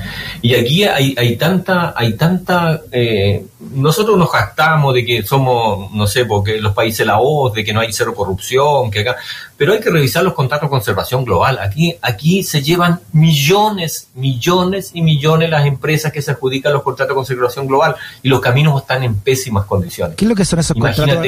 Y 0.41 0.53
aquí 0.53 0.83
hay, 0.83 1.15
hay 1.17 1.35
tanta, 1.35 1.93
hay 1.95 2.13
tanta, 2.13 2.81
eh, 2.91 3.45
nosotros 3.73 4.17
nos 4.17 4.29
jactamos 4.29 4.93
de 4.93 5.03
que 5.03 5.23
somos, 5.23 5.91
no 5.91 6.05
sé, 6.05 6.25
porque 6.25 6.61
los 6.61 6.73
países 6.73 7.07
la 7.07 7.17
voz, 7.17 7.53
de 7.53 7.63
que 7.63 7.73
no 7.73 7.79
hay 7.79 7.91
cero 7.91 8.13
corrupción, 8.13 8.91
que 8.91 8.99
acá, 8.99 9.15
pero 9.57 9.73
hay 9.73 9.79
que 9.79 9.89
revisar 9.89 10.23
los 10.23 10.33
contratos 10.33 10.67
de 10.67 10.71
conservación 10.71 11.25
global. 11.25 11.57
Aquí, 11.59 11.95
aquí 12.01 12.43
se 12.43 12.61
llevan 12.61 12.99
millones, 13.13 14.09
millones 14.13 14.91
y 14.93 15.01
millones 15.01 15.49
las 15.49 15.65
empresas 15.65 16.11
que 16.11 16.21
se 16.21 16.31
adjudican 16.31 16.71
los 16.71 16.83
contratos 16.83 17.13
de 17.13 17.15
conservación 17.15 17.65
global 17.65 17.95
y 18.21 18.29
los 18.29 18.41
caminos 18.41 18.79
están 18.79 19.03
en 19.03 19.15
pésimas 19.15 19.65
condiciones. 19.65 20.15
¿Qué 20.17 20.25
es 20.25 20.29
lo 20.29 20.35
que 20.35 20.45
son 20.45 20.59
esos 20.59 20.77
contratos? 20.77 21.25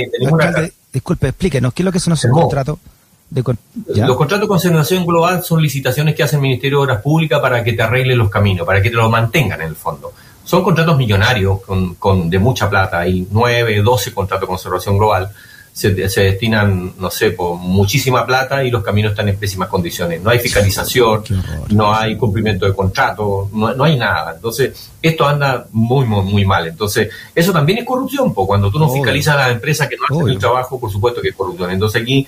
disculpe, 0.93 1.27
explíquenos, 1.27 1.73
¿qué 1.73 1.81
es 1.81 1.85
lo 1.85 1.91
que 1.91 1.99
son 1.99 2.13
esos 2.13 2.31
contratos? 2.31 2.77
Los 3.31 4.17
contratos 4.17 4.41
de 4.41 4.47
conservación 4.47 5.05
global 5.05 5.43
son 5.43 5.61
licitaciones 5.61 6.15
que 6.15 6.23
hace 6.23 6.35
el 6.35 6.41
Ministerio 6.41 6.79
de 6.79 6.83
Obras 6.83 7.01
Públicas 7.01 7.39
para 7.39 7.63
que 7.63 7.73
te 7.73 7.81
arreglen 7.81 8.17
los 8.17 8.29
caminos, 8.29 8.65
para 8.65 8.81
que 8.81 8.89
te 8.89 8.95
lo 8.95 9.09
mantengan 9.09 9.61
en 9.61 9.69
el 9.69 9.75
fondo. 9.75 10.13
Son 10.43 10.63
contratos 10.63 10.95
millonarios 10.95 11.59
con, 11.97 12.29
de 12.29 12.39
mucha 12.39 12.69
plata, 12.69 12.99
hay 12.99 13.27
9, 13.29 13.81
12 13.81 14.13
contratos 14.13 14.41
de 14.41 14.47
conservación 14.47 14.97
global. 14.97 15.31
Se, 15.73 15.89
destinan, 15.91 16.93
no 16.97 17.11
sé, 17.11 17.31
por 17.31 17.57
muchísima 17.57 18.25
plata 18.25 18.63
y 18.63 18.71
los 18.71 18.81
caminos 18.81 19.11
están 19.11 19.27
en 19.27 19.35
pésimas 19.35 19.67
condiciones. 19.67 20.21
No 20.21 20.29
hay 20.29 20.39
fiscalización, 20.39 21.23
no 21.71 21.93
hay 21.93 22.15
cumplimiento 22.15 22.65
de 22.65 22.73
contrato, 22.73 23.49
no, 23.51 23.83
hay 23.83 23.97
nada. 23.97 24.35
Entonces, 24.35 24.91
esto 25.01 25.27
anda 25.27 25.67
muy, 25.73 26.05
muy, 26.05 26.23
muy 26.23 26.45
mal. 26.45 26.65
Entonces, 26.67 27.09
eso 27.33 27.51
también 27.51 27.79
es 27.79 27.85
corrupción, 27.85 28.33
porque 28.33 28.47
cuando 28.47 28.71
tú 28.71 28.79
no 28.79 28.87
fiscalizas 28.87 29.35
a 29.35 29.39
las 29.39 29.51
empresas 29.51 29.89
que 29.89 29.97
no 29.97 30.05
hacen 30.09 30.29
el 30.29 30.39
trabajo, 30.39 30.79
por 30.79 30.89
supuesto 30.89 31.21
que 31.21 31.29
es 31.29 31.35
corrupción. 31.35 31.69
Entonces, 31.71 32.03
aquí 32.03 32.25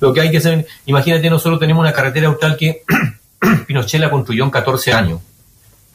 lo 0.00 0.12
que 0.12 0.20
hay 0.20 0.30
que 0.30 0.38
hacer, 0.38 0.66
imagínate, 0.86 1.30
nosotros 1.30 1.58
tenemos 1.58 1.80
una 1.80 1.92
carretera 1.92 2.28
austral 2.28 2.56
que 2.56 2.82
Pinochet 3.66 4.00
la 4.00 4.10
construyó 4.10 4.44
en 4.44 4.50
14 4.50 4.92
años. 4.92 5.20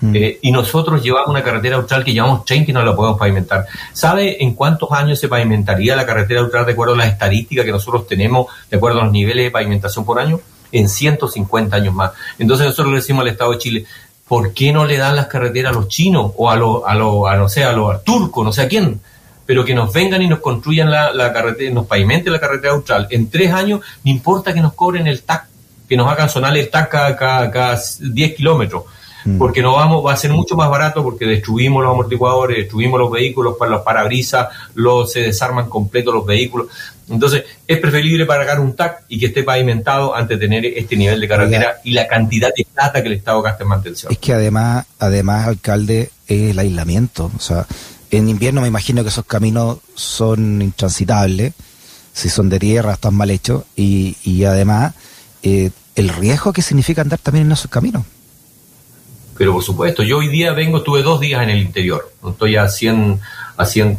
Mm. 0.01 0.15
Eh, 0.15 0.39
y 0.41 0.51
nosotros 0.51 1.01
llevamos 1.03 1.29
una 1.29 1.43
carretera 1.43 1.77
austral 1.77 2.03
que 2.03 2.12
llevamos 2.12 2.43
30 2.43 2.72
y 2.72 2.74
no 2.74 2.84
la 2.84 2.96
podemos 2.96 3.20
pavimentar. 3.20 3.67
¿Sabe 3.93 4.43
en 4.43 4.53
cuántos 4.53 4.91
años 4.91 5.20
se 5.20 5.27
pavimentaría 5.27 5.96
la 5.96 6.05
carretera 6.05 6.41
austral 6.41 6.65
de 6.65 6.72
acuerdo 6.72 6.96
a 6.96 6.98
las 6.98 7.08
estadísticas 7.08 7.65
que 7.65 7.72
nosotros 7.72 8.08
tenemos, 8.08 8.48
de 8.70 8.77
acuerdo 8.77 9.00
a 9.00 9.03
los 9.03 9.12
niveles 9.12 9.46
de 9.46 9.51
pavimentación 9.51 10.03
por 10.03 10.20
año? 10.20 10.39
En 10.72 10.89
150 10.89 11.75
años 11.75 11.93
más. 11.93 12.12
Entonces 12.39 12.65
nosotros 12.65 12.93
le 12.93 13.00
decimos 13.00 13.22
al 13.22 13.27
Estado 13.27 13.51
de 13.51 13.58
Chile, 13.60 13.86
¿por 14.27 14.53
qué 14.53 14.72
no 14.72 14.86
le 14.86 14.98
dan 14.98 15.15
las 15.15 15.27
carreteras 15.27 15.74
a 15.74 15.75
los 15.75 15.88
chinos 15.88 16.31
o 16.38 16.50
a 16.50 16.55
los, 16.55 16.81
a 16.86 16.96
los, 16.96 17.27
a, 17.27 17.36
no 17.36 17.50
sé, 17.50 17.63
a 17.63 17.74
los 17.74 18.03
turcos, 18.03 18.43
no 18.43 18.51
sé 18.51 18.63
a 18.63 18.67
quién? 18.67 19.00
Pero 19.45 19.65
que 19.65 19.74
nos 19.74 19.91
vengan 19.93 20.21
y 20.21 20.27
nos 20.27 20.39
construyan 20.39 20.89
la, 20.89 21.33
carretera, 21.33 21.74
nos 21.74 21.88
pavimenten 21.88 22.33
la 22.33 22.39
carretera 22.39 22.74
austral 22.74 23.07
en 23.10 23.29
tres 23.29 23.51
años, 23.51 23.81
no 24.03 24.12
importa 24.12 24.53
que 24.53 24.62
nos 24.62 24.74
cobren 24.74 25.07
el 25.07 25.24
TAC, 25.24 25.45
que 25.88 25.98
nos 25.98 26.10
hagan 26.10 26.29
sonar 26.29 26.55
el 26.55 26.69
TAC 26.69 26.89
cada, 26.89 27.79
10 28.00 28.36
kilómetros, 28.36 28.83
mm. 29.25 29.38
porque 29.38 29.62
no 29.62 29.74
vamos, 29.74 30.05
va 30.05 30.13
a 30.13 30.17
ser 30.17 30.31
mucho 30.31 30.55
más 30.55 30.69
barato 30.69 31.03
porque 31.03 31.25
destruimos 31.25 31.83
los 31.83 31.91
amortiguadores, 31.91 32.57
destruimos 32.57 33.00
los 33.00 33.12
vehículos 33.12 33.55
para 33.57 33.71
los 33.71 33.81
parabrisas, 33.81 34.48
los, 34.75 35.12
se 35.12 35.21
desarman 35.21 35.69
completos 35.69 36.13
los 36.13 36.25
vehículos. 36.25 36.67
Entonces, 37.10 37.43
es 37.67 37.77
preferible 37.79 38.25
pagar 38.25 38.60
un 38.60 38.74
TAC 38.74 39.03
y 39.10 39.19
que 39.19 39.25
esté 39.25 39.43
pavimentado 39.43 40.15
antes 40.15 40.39
de 40.39 40.48
tener 40.48 40.65
este 40.65 40.95
nivel 40.95 41.19
de 41.19 41.27
carretera 41.27 41.81
y 41.83 41.91
la 41.91 42.07
cantidad 42.07 42.53
de 42.55 42.65
plata 42.74 43.01
que 43.01 43.10
el 43.10 43.15
Estado 43.15 43.41
gasta 43.41 43.63
en 43.63 43.69
mantención. 43.69 44.12
Es 44.13 44.17
que 44.17 44.33
además, 44.33 44.86
además, 44.98 45.48
alcalde, 45.48 46.10
es 46.25 46.51
el 46.51 46.60
aislamiento. 46.60 47.29
O 47.36 47.39
sea, 47.41 47.67
en 48.12 48.30
invierno 48.30 48.62
me 48.62 48.68
imagino 48.68 49.03
que 49.03 49.10
esos 49.10 49.25
caminos 49.25 49.80
son 49.96 50.62
intransitables, 50.62 51.53
si 52.13 52.30
son 52.30 52.50
de 52.50 52.60
tierra, 52.60 52.94
están 52.94 53.15
mal 53.15 53.30
hechos, 53.30 53.63
y, 53.75 54.18
y 54.24 54.44
además 54.44 54.94
eh, 55.44 55.72
el 55.96 56.10
riesgo 56.10 56.53
que 56.53 56.62
significa 56.62 57.01
andar 57.01 57.20
también 57.20 57.46
en 57.46 57.53
esos 57.53 57.72
caminos. 57.72 58.03
Pero 59.38 59.53
por 59.53 59.63
supuesto, 59.63 60.03
yo 60.03 60.18
hoy 60.18 60.27
día 60.27 60.53
vengo, 60.53 60.80
estuve 60.80 61.01
dos 61.01 61.20
días 61.20 61.41
en 61.41 61.50
el 61.50 61.62
interior, 61.62 62.12
estoy 62.30 62.58
a 62.58 62.68
100, 62.68 63.20
a 63.58 63.65
100, 63.65 63.98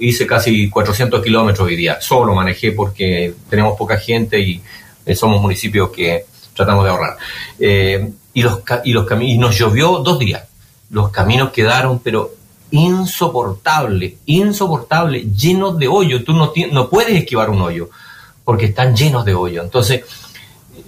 hice 0.00 0.26
casi 0.26 0.68
400 0.68 1.22
kilómetros 1.22 1.66
hoy 1.66 1.76
día, 1.76 1.98
solo 2.00 2.34
manejé 2.34 2.72
porque 2.72 3.32
tenemos 3.48 3.78
poca 3.78 3.96
gente 3.96 4.40
y 4.40 4.60
eh, 5.06 5.14
somos 5.14 5.40
municipios 5.40 5.90
que 5.90 6.26
tratamos 6.54 6.84
de 6.84 6.90
ahorrar. 6.90 7.16
Eh, 7.58 8.10
y, 8.34 8.42
los, 8.42 8.60
y, 8.84 8.92
los 8.92 9.06
y 9.22 9.38
nos 9.38 9.56
llovió 9.56 10.00
dos 10.00 10.18
días, 10.18 10.42
los 10.90 11.10
caminos 11.10 11.50
quedaron, 11.50 12.00
pero 12.00 12.34
insoportable, 12.70 14.18
insoportable, 14.26 15.26
lleno 15.36 15.72
de 15.72 15.88
hoyo. 15.88 16.24
Tú 16.24 16.32
no, 16.32 16.52
no 16.72 16.88
puedes 16.88 17.16
esquivar 17.16 17.50
un 17.50 17.62
hoyo. 17.62 17.90
porque 18.44 18.66
están 18.66 18.94
llenos 18.94 19.24
de 19.24 19.34
hoyo. 19.34 19.62
Entonces, 19.62 20.02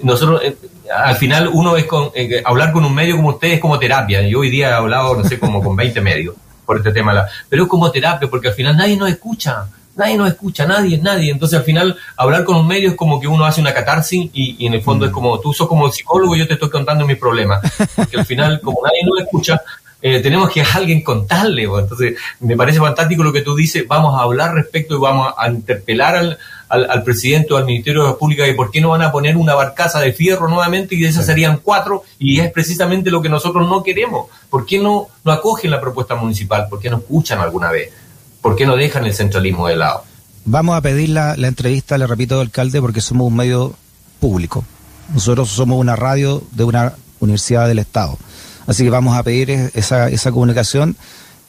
nosotros, 0.03 0.43
eh, 0.45 0.57
al 0.95 1.17
final, 1.17 1.49
uno 1.53 1.77
es 1.77 1.87
con, 1.87 2.11
eh, 2.15 2.43
hablar 2.45 2.71
con 2.73 2.85
un 2.85 2.95
medio 2.95 3.17
como 3.17 3.31
ustedes 3.31 3.55
es 3.55 3.61
como 3.61 3.79
terapia. 3.79 4.21
Yo 4.29 4.41
hoy 4.41 4.51
día 4.51 4.69
he 4.69 4.73
hablado, 4.73 5.17
no 5.17 5.25
sé, 5.25 5.39
como 5.39 5.63
con 5.63 5.75
20 5.75 6.01
medios 6.03 6.35
por 6.67 6.77
este 6.77 6.93
tema, 6.93 7.27
pero 7.49 7.63
es 7.63 7.69
como 7.69 7.91
terapia, 7.91 8.29
porque 8.29 8.49
al 8.49 8.55
final 8.55 8.77
nadie 8.77 8.97
nos 8.97 9.09
escucha 9.09 9.69
nadie 9.97 10.17
nos 10.17 10.29
escucha, 10.29 10.67
nadie, 10.67 10.99
nadie. 10.99 11.33
Entonces 11.33 11.59
al 11.59 11.65
final 11.65 11.97
hablar 12.17 12.45
con 12.45 12.57
un 12.57 12.67
medio 12.67 12.91
es 12.91 12.97
como 12.97 13.19
que 13.21 13.27
uno 13.27 13.45
hace 13.45 13.61
una 13.61 13.75
catarsis 13.75 14.31
y, 14.33 14.65
en 14.65 14.75
el 14.75 14.83
fondo 14.83 15.07
es 15.07 15.11
mm. 15.11 15.15
como 15.15 15.41
tú 15.41 15.53
sos 15.53 15.67
como 15.67 15.91
psicólogo 15.91 16.37
y 16.37 16.41
yo 16.41 16.47
te 16.47 16.55
estoy 16.55 16.71
contando 16.71 17.07
mis 17.07 17.19
problemas. 17.19 17.61
Porque 17.97 18.19
al 18.19 18.27
final 18.27 18.61
como 18.61 18.81
nadie 18.85 19.01
nos 19.05 19.21
escucha, 19.21 19.61
eh, 20.03 20.21
tenemos 20.21 20.51
que 20.51 20.63
a 20.63 20.67
alguien 20.75 21.03
contarle. 21.03 21.65
Entonces 21.65 22.17
me 22.41 22.57
parece 22.57 22.79
fantástico 22.79 23.23
lo 23.23 23.33
que 23.33 23.43
tú 23.43 23.55
dices, 23.55 23.87
vamos 23.87 24.19
a 24.19 24.23
hablar 24.23 24.55
respecto 24.55 24.97
y 24.97 25.01
vamos 25.01 25.33
a 25.37 25.49
interpelar 25.49 26.17
al, 26.17 26.39
al, 26.69 27.03
presidente 27.03 27.55
o 27.55 27.57
al 27.57 27.65
Ministerio 27.65 28.03
de 28.03 28.09
la 28.11 28.17
Pública 28.17 28.45
de 28.45 28.55
por 28.55 28.71
qué 28.71 28.81
no 28.81 28.91
van 28.91 29.03
a 29.03 29.13
poner 29.13 29.37
una 29.37 29.55
barcaza 29.55 30.01
de 30.01 30.13
fierro 30.13 30.49
nuevamente 30.49 30.95
y 30.95 31.01
de 31.01 31.09
esas 31.09 31.27
serían 31.27 31.59
cuatro 31.63 32.03
y 32.19 32.41
es 32.41 32.51
precisamente 32.51 33.11
lo 33.11 33.23
que 33.23 33.29
nosotros 33.29 33.69
no 33.69 33.83
queremos. 33.83 34.29
¿Por 34.51 34.67
qué 34.67 34.79
no, 34.79 35.09
no 35.25 35.33
acogen 35.33 35.71
la 35.71 35.81
propuesta 35.81 36.15
municipal? 36.15 36.67
¿Por 36.69 36.81
qué 36.81 36.91
no 36.91 36.99
escuchan 36.99 37.41
alguna 37.41 37.71
vez? 37.71 37.91
¿Por 38.41 38.57
qué 38.57 38.67
no 38.67 38.77
dejan 38.77 39.05
el 39.05 39.15
centralismo 39.15 39.69
de 39.69 39.77
lado? 39.77 40.05
Vamos 40.45 40.77
a 40.77 40.81
pedir 40.81 41.09
la, 41.09 41.35
entrevista, 41.35 41.99
le 41.99 42.07
repito, 42.07 42.41
alcalde, 42.41 42.81
porque 42.81 43.01
somos 43.01 43.27
un 43.27 43.35
medio 43.35 43.75
público. 44.21 44.65
Nosotros 45.13 45.49
somos 45.49 45.81
una 45.81 45.97
radio 45.97 46.41
de 46.53 46.63
una 46.63 46.95
universidad 47.19 47.67
del 47.67 47.81
Estado. 47.81 48.17
Así 48.67 48.85
que 48.85 48.91
vamos 48.91 49.17
a 49.17 49.23
pedir 49.23 49.51
esa, 49.75 50.09
esa 50.09 50.33
comunicación 50.33 50.97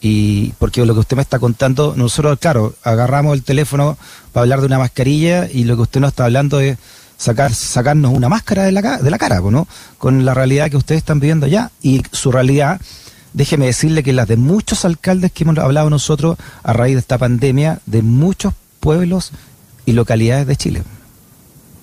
y 0.00 0.52
porque 0.58 0.84
lo 0.86 0.94
que 0.94 1.00
usted 1.00 1.16
me 1.16 1.22
está 1.22 1.38
contando, 1.38 1.94
nosotros, 1.96 2.38
claro, 2.38 2.74
agarramos 2.84 3.34
el 3.34 3.42
teléfono 3.42 3.98
para 4.32 4.42
hablar 4.42 4.60
de 4.60 4.66
una 4.66 4.78
mascarilla 4.78 5.48
y 5.50 5.64
lo 5.64 5.76
que 5.76 5.82
usted 5.82 6.00
nos 6.00 6.10
está 6.10 6.24
hablando 6.24 6.60
es 6.60 6.78
sacar, 7.16 7.52
sacarnos 7.52 8.14
una 8.14 8.28
máscara 8.28 8.62
de 8.62 8.72
la, 8.72 8.98
de 8.98 9.10
la 9.10 9.18
cara, 9.18 9.40
¿no? 9.40 9.66
Con 9.98 10.24
la 10.24 10.34
realidad 10.34 10.70
que 10.70 10.76
ustedes 10.76 11.00
están 11.00 11.18
viviendo 11.18 11.46
allá 11.46 11.72
y 11.82 12.02
su 12.12 12.30
realidad 12.30 12.80
déjeme 13.32 13.66
decirle 13.66 14.02
que 14.02 14.12
las 14.12 14.28
de 14.28 14.36
muchos 14.36 14.84
alcaldes 14.84 15.32
que 15.32 15.44
hemos 15.44 15.58
hablado 15.58 15.90
nosotros 15.90 16.36
a 16.62 16.72
raíz 16.72 16.94
de 16.94 17.00
esta 17.00 17.18
pandemia, 17.18 17.80
de 17.86 18.02
muchos 18.02 18.54
pueblos 18.80 19.32
y 19.86 19.92
localidades 19.92 20.46
de 20.46 20.56
Chile. 20.56 20.82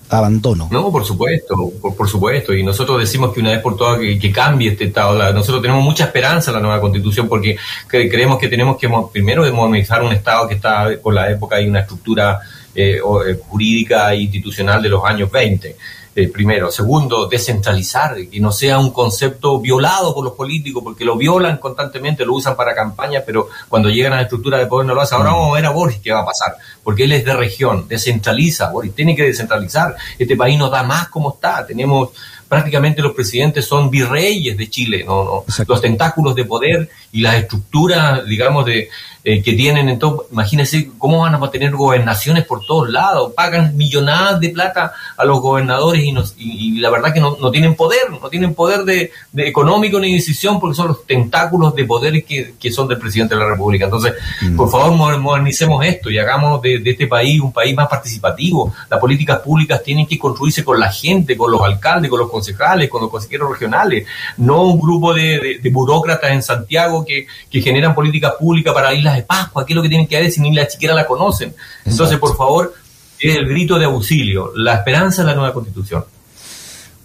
Abandono. 0.08 0.68
No, 0.70 0.92
por 0.92 1.04
supuesto, 1.04 1.72
por, 1.80 2.08
supuesto. 2.08 2.54
Y 2.54 2.62
nosotros 2.62 3.00
decimos 3.00 3.32
que 3.32 3.40
una 3.40 3.50
vez 3.50 3.60
por 3.60 3.76
todas 3.76 3.98
que, 3.98 4.32
cambie 4.32 4.70
este 4.70 4.84
Estado. 4.84 5.32
nosotros 5.32 5.60
tenemos 5.60 5.82
mucha 5.82 6.04
esperanza 6.04 6.50
en 6.50 6.56
la 6.56 6.60
nueva 6.62 6.80
Constitución 6.80 7.28
porque 7.28 7.56
creemos 7.88 8.38
que 8.38 8.48
tenemos 8.48 8.76
que 8.76 8.88
primero 9.12 9.50
modernizar 9.52 10.02
un 10.02 10.12
Estado 10.12 10.46
que 10.48 10.54
está 10.54 10.88
por 11.02 11.12
la 11.12 11.30
época 11.30 11.60
y 11.60 11.68
una 11.68 11.80
estructura 11.80 12.40
eh, 12.74 12.98
eh, 12.98 13.40
jurídica 13.48 14.12
e 14.12 14.20
institucional 14.20 14.82
de 14.82 14.90
los 14.90 15.02
años 15.02 15.30
20. 15.30 15.76
Eh, 16.18 16.28
primero. 16.28 16.70
Segundo, 16.70 17.28
descentralizar, 17.28 18.16
que 18.28 18.40
no 18.40 18.50
sea 18.50 18.78
un 18.78 18.90
concepto 18.90 19.60
violado 19.60 20.14
por 20.14 20.24
los 20.24 20.32
políticos, 20.32 20.82
porque 20.82 21.04
lo 21.04 21.14
violan 21.14 21.58
constantemente, 21.58 22.24
lo 22.24 22.32
usan 22.32 22.56
para 22.56 22.74
campaña, 22.74 23.20
pero 23.26 23.50
cuando 23.68 23.90
llegan 23.90 24.14
a 24.14 24.16
la 24.16 24.22
estructura 24.22 24.56
de 24.56 24.64
poder 24.64 24.86
no 24.86 24.94
lo 24.94 25.02
hacen. 25.02 25.18
Ahora 25.18 25.32
mm. 25.32 25.34
vamos 25.34 25.50
a 25.50 25.54
ver 25.56 25.66
a 25.66 25.70
Boris 25.70 25.98
qué 26.02 26.12
va 26.12 26.20
a 26.20 26.24
pasar, 26.24 26.56
porque 26.82 27.04
él 27.04 27.12
es 27.12 27.22
de 27.22 27.34
región, 27.34 27.86
descentraliza, 27.86 28.70
Boris 28.70 28.94
tiene 28.94 29.14
que 29.14 29.24
descentralizar. 29.24 29.94
Este 30.18 30.36
país 30.36 30.58
no 30.58 30.70
da 30.70 30.82
más 30.84 31.08
como 31.08 31.34
está, 31.34 31.66
tenemos 31.66 32.08
prácticamente 32.48 33.02
los 33.02 33.12
presidentes 33.12 33.66
son 33.66 33.90
virreyes 33.90 34.56
de 34.56 34.70
Chile, 34.70 35.04
¿no? 35.04 35.44
los 35.68 35.80
tentáculos 35.80 36.34
de 36.34 36.44
poder 36.44 36.88
y 37.12 37.20
las 37.20 37.34
estructuras, 37.34 38.24
digamos, 38.24 38.64
de, 38.64 38.88
eh, 39.28 39.42
que 39.42 39.54
tienen. 39.54 39.88
Entonces, 39.88 40.28
imagínense 40.30 40.88
cómo 40.98 41.22
van 41.22 41.34
a 41.34 41.50
tener 41.50 41.72
gobernaciones 41.72 42.44
por 42.44 42.64
todos 42.64 42.88
lados, 42.88 43.32
pagan 43.34 43.76
millonadas 43.76 44.38
de 44.38 44.50
plata 44.50 44.92
a 45.16 45.24
los 45.24 45.40
gobernadores 45.40 46.00
y, 46.04 46.14
y, 46.38 46.78
la 46.78 46.90
verdad 46.90 47.12
que 47.12 47.18
no, 47.18 47.36
no, 47.40 47.50
tienen 47.50 47.74
poder, 47.74 48.08
no 48.22 48.28
tienen 48.28 48.54
poder 48.54 48.84
de, 48.84 49.10
económico 49.38 49.98
ni 49.98 50.14
decisión 50.14 50.60
porque 50.60 50.76
son 50.76 50.86
los 50.86 51.04
tentáculos 51.06 51.74
de 51.74 51.84
poder 51.84 52.24
que, 52.24 52.54
que 52.56 52.70
son 52.70 52.86
del 52.86 52.98
presidente 52.98 53.34
de 53.34 53.40
la 53.40 53.48
República. 53.48 53.86
Entonces, 53.86 54.14
mm. 54.42 54.54
por 54.54 54.70
favor, 54.70 55.18
modernicemos 55.18 55.84
esto 55.84 56.08
y 56.08 56.18
hagamos 56.20 56.62
de, 56.62 56.80
este 56.84 57.08
país 57.08 57.40
un 57.40 57.52
país 57.52 57.74
más 57.74 57.88
participativo. 57.88 58.72
Las 58.88 59.00
políticas 59.00 59.40
públicas 59.40 59.82
tienen 59.82 60.06
que 60.06 60.20
construirse 60.20 60.62
con 60.62 60.78
la 60.78 60.92
gente, 60.92 61.36
con 61.36 61.50
los 61.50 61.62
alcaldes, 61.62 62.08
con 62.08 62.20
los 62.20 62.30
concejales, 62.30 62.88
con 62.88 63.02
los 63.02 63.10
consejeros 63.10 63.50
regionales, 63.50 64.06
no 64.36 64.62
un 64.62 64.78
grupo 64.78 65.12
de, 65.12 65.58
burócratas 65.72 66.30
en 66.30 66.44
Santiago 66.44 67.04
que, 67.04 67.26
que 67.50 67.60
generan 67.60 67.92
políticas 67.92 68.34
públicas 68.38 68.72
para 68.72 68.94
islas 68.94 69.15
de 69.16 69.22
Pascua, 69.22 69.66
qué 69.66 69.72
es 69.72 69.76
lo 69.76 69.82
que 69.82 69.88
tienen 69.88 70.06
que 70.06 70.16
hacer 70.16 70.30
si 70.30 70.40
ni 70.40 70.54
la 70.54 70.68
siquiera 70.68 70.94
la 70.94 71.06
conocen. 71.06 71.54
Entonces, 71.84 72.18
por 72.18 72.36
favor, 72.36 72.74
es 73.18 73.36
el 73.36 73.48
grito 73.48 73.78
de 73.78 73.86
auxilio, 73.86 74.52
la 74.54 74.74
esperanza 74.74 75.22
de 75.22 75.28
la 75.28 75.34
nueva 75.34 75.52
constitución. 75.52 76.04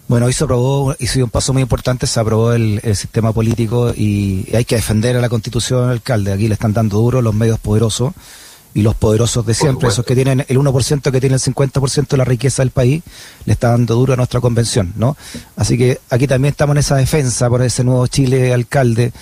Bueno, 0.08 0.26
hoy 0.26 0.34
se 0.34 0.44
aprobó, 0.44 0.94
hizo 0.98 1.24
un 1.24 1.30
paso 1.30 1.54
muy 1.54 1.62
importante, 1.62 2.06
se 2.06 2.20
aprobó 2.20 2.52
el, 2.52 2.80
sistema 2.94 3.32
político 3.32 3.94
y 3.96 4.46
hay 4.54 4.64
que 4.64 4.76
defender 4.76 5.16
a 5.16 5.20
la 5.20 5.30
constitución, 5.30 5.88
alcalde. 5.88 6.32
Aquí 6.32 6.48
le 6.48 6.54
están 6.54 6.74
dando 6.74 6.98
duro 6.98 7.22
los 7.22 7.34
medios 7.34 7.58
poderosos 7.58 8.12
y 8.74 8.82
los 8.82 8.94
poderosos 8.94 9.46
de 9.46 9.54
siempre, 9.54 9.88
esos 9.88 10.04
que 10.04 10.14
tienen 10.14 10.44
el 10.48 10.58
1% 10.58 11.10
que 11.10 11.20
tiene 11.20 11.36
el 11.36 11.40
50% 11.40 12.08
de 12.08 12.16
la 12.16 12.24
riqueza 12.24 12.62
del 12.62 12.70
país, 12.70 13.02
le 13.44 13.52
está 13.52 13.70
dando 13.70 13.94
duro 13.94 14.14
a 14.14 14.16
nuestra 14.16 14.40
convención, 14.40 14.92
¿no? 14.96 15.16
Así 15.56 15.78
que 15.78 16.00
aquí 16.10 16.26
también 16.26 16.52
estamos 16.52 16.74
en 16.74 16.80
esa 16.80 16.96
defensa 16.96 17.48
por 17.48 17.62
ese 17.62 17.84
nuevo 17.84 18.06
Chile 18.06 18.52
alcalde. 18.52 19.12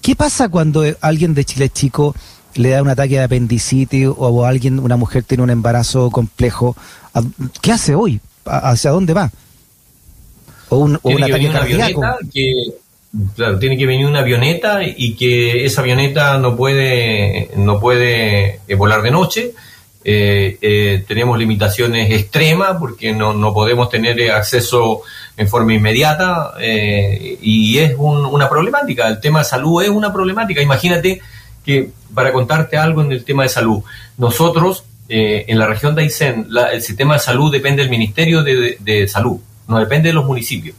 ¿Qué 0.00 0.16
pasa 0.16 0.48
cuando 0.48 0.84
alguien 1.00 1.34
de 1.34 1.44
Chile 1.44 1.70
chico 1.70 2.14
le 2.54 2.70
da 2.70 2.82
un 2.82 2.88
ataque 2.88 3.14
de 3.14 3.22
apendicitis 3.22 4.08
o 4.16 4.44
alguien, 4.44 4.78
una 4.78 4.96
mujer 4.96 5.22
tiene 5.22 5.42
un 5.42 5.50
embarazo 5.50 6.10
complejo, 6.10 6.76
¿qué 7.60 7.72
hace 7.72 7.94
hoy? 7.94 8.20
¿Hacia 8.44 8.90
dónde 8.90 9.12
va? 9.12 9.30
O 10.68 10.78
un, 10.78 10.96
ataque 10.96 11.50
cardíaco. 11.50 12.02
claro, 13.34 13.58
tiene 13.58 13.76
que 13.76 13.86
venir 13.86 14.06
una 14.06 14.20
avioneta 14.20 14.80
y 14.84 15.14
que 15.14 15.64
esa 15.64 15.80
avioneta 15.80 16.38
no 16.38 16.56
puede, 16.56 17.50
no 17.56 17.80
puede 17.80 18.60
eh, 18.66 18.74
volar 18.76 19.02
de 19.02 19.10
noche. 19.10 19.52
Eh, 20.02 20.56
eh, 20.62 21.04
tenemos 21.06 21.38
limitaciones 21.38 22.10
extremas 22.10 22.76
porque 22.78 23.12
no, 23.12 23.34
no 23.34 23.52
podemos 23.52 23.90
tener 23.90 24.30
acceso 24.30 25.02
en 25.36 25.46
forma 25.46 25.74
inmediata 25.74 26.54
y 26.60 27.78
es 27.78 27.94
una 27.98 28.48
problemática. 28.48 29.08
El 29.08 29.20
tema 29.20 29.40
de 29.40 29.44
salud 29.44 29.82
es 29.82 29.90
una 29.90 30.12
problemática. 30.12 30.62
Imagínate 30.62 31.20
que 31.64 31.90
para 32.14 32.32
contarte 32.32 32.76
algo 32.76 33.02
en 33.02 33.12
el 33.12 33.24
tema 33.24 33.42
de 33.44 33.48
salud, 33.48 33.82
nosotros 34.16 34.84
eh, 35.12 35.44
en 35.48 35.58
la 35.58 35.66
región 35.66 35.96
de 35.96 36.02
Aysén, 36.02 36.46
el 36.72 36.82
sistema 36.82 37.14
de 37.14 37.20
salud 37.20 37.50
depende 37.50 37.82
del 37.82 37.90
Ministerio 37.90 38.44
de, 38.44 39.08
Salud, 39.08 39.40
no 39.66 39.78
depende 39.78 40.10
de 40.10 40.12
los 40.12 40.24
municipios. 40.24 40.76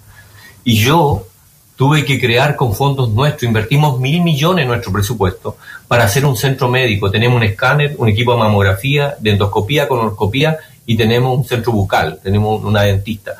Y 0.63 0.77
yo 0.77 1.27
tuve 1.75 2.05
que 2.05 2.17
crear 2.17 2.55
con 2.55 2.73
fondos 2.73 3.09
nuestros, 3.09 3.43
invertimos 3.43 3.99
mil 3.99 4.21
millones 4.21 4.63
en 4.63 4.69
nuestro 4.69 4.93
presupuesto 4.93 5.57
para 5.87 6.05
hacer 6.05 6.25
un 6.25 6.37
centro 6.37 6.69
médico. 6.69 7.11
Tenemos 7.11 7.35
un 7.35 7.43
escáner, 7.43 7.95
un 7.97 8.07
equipo 8.07 8.31
de 8.31 8.39
mamografía, 8.39 9.15
de 9.19 9.31
endoscopía, 9.31 9.89
colonoscopía 9.89 10.57
y 10.85 10.95
tenemos 10.95 11.37
un 11.37 11.43
centro 11.43 11.73
bucal, 11.73 12.19
tenemos 12.23 12.63
una 12.63 12.83
dentista. 12.83 13.35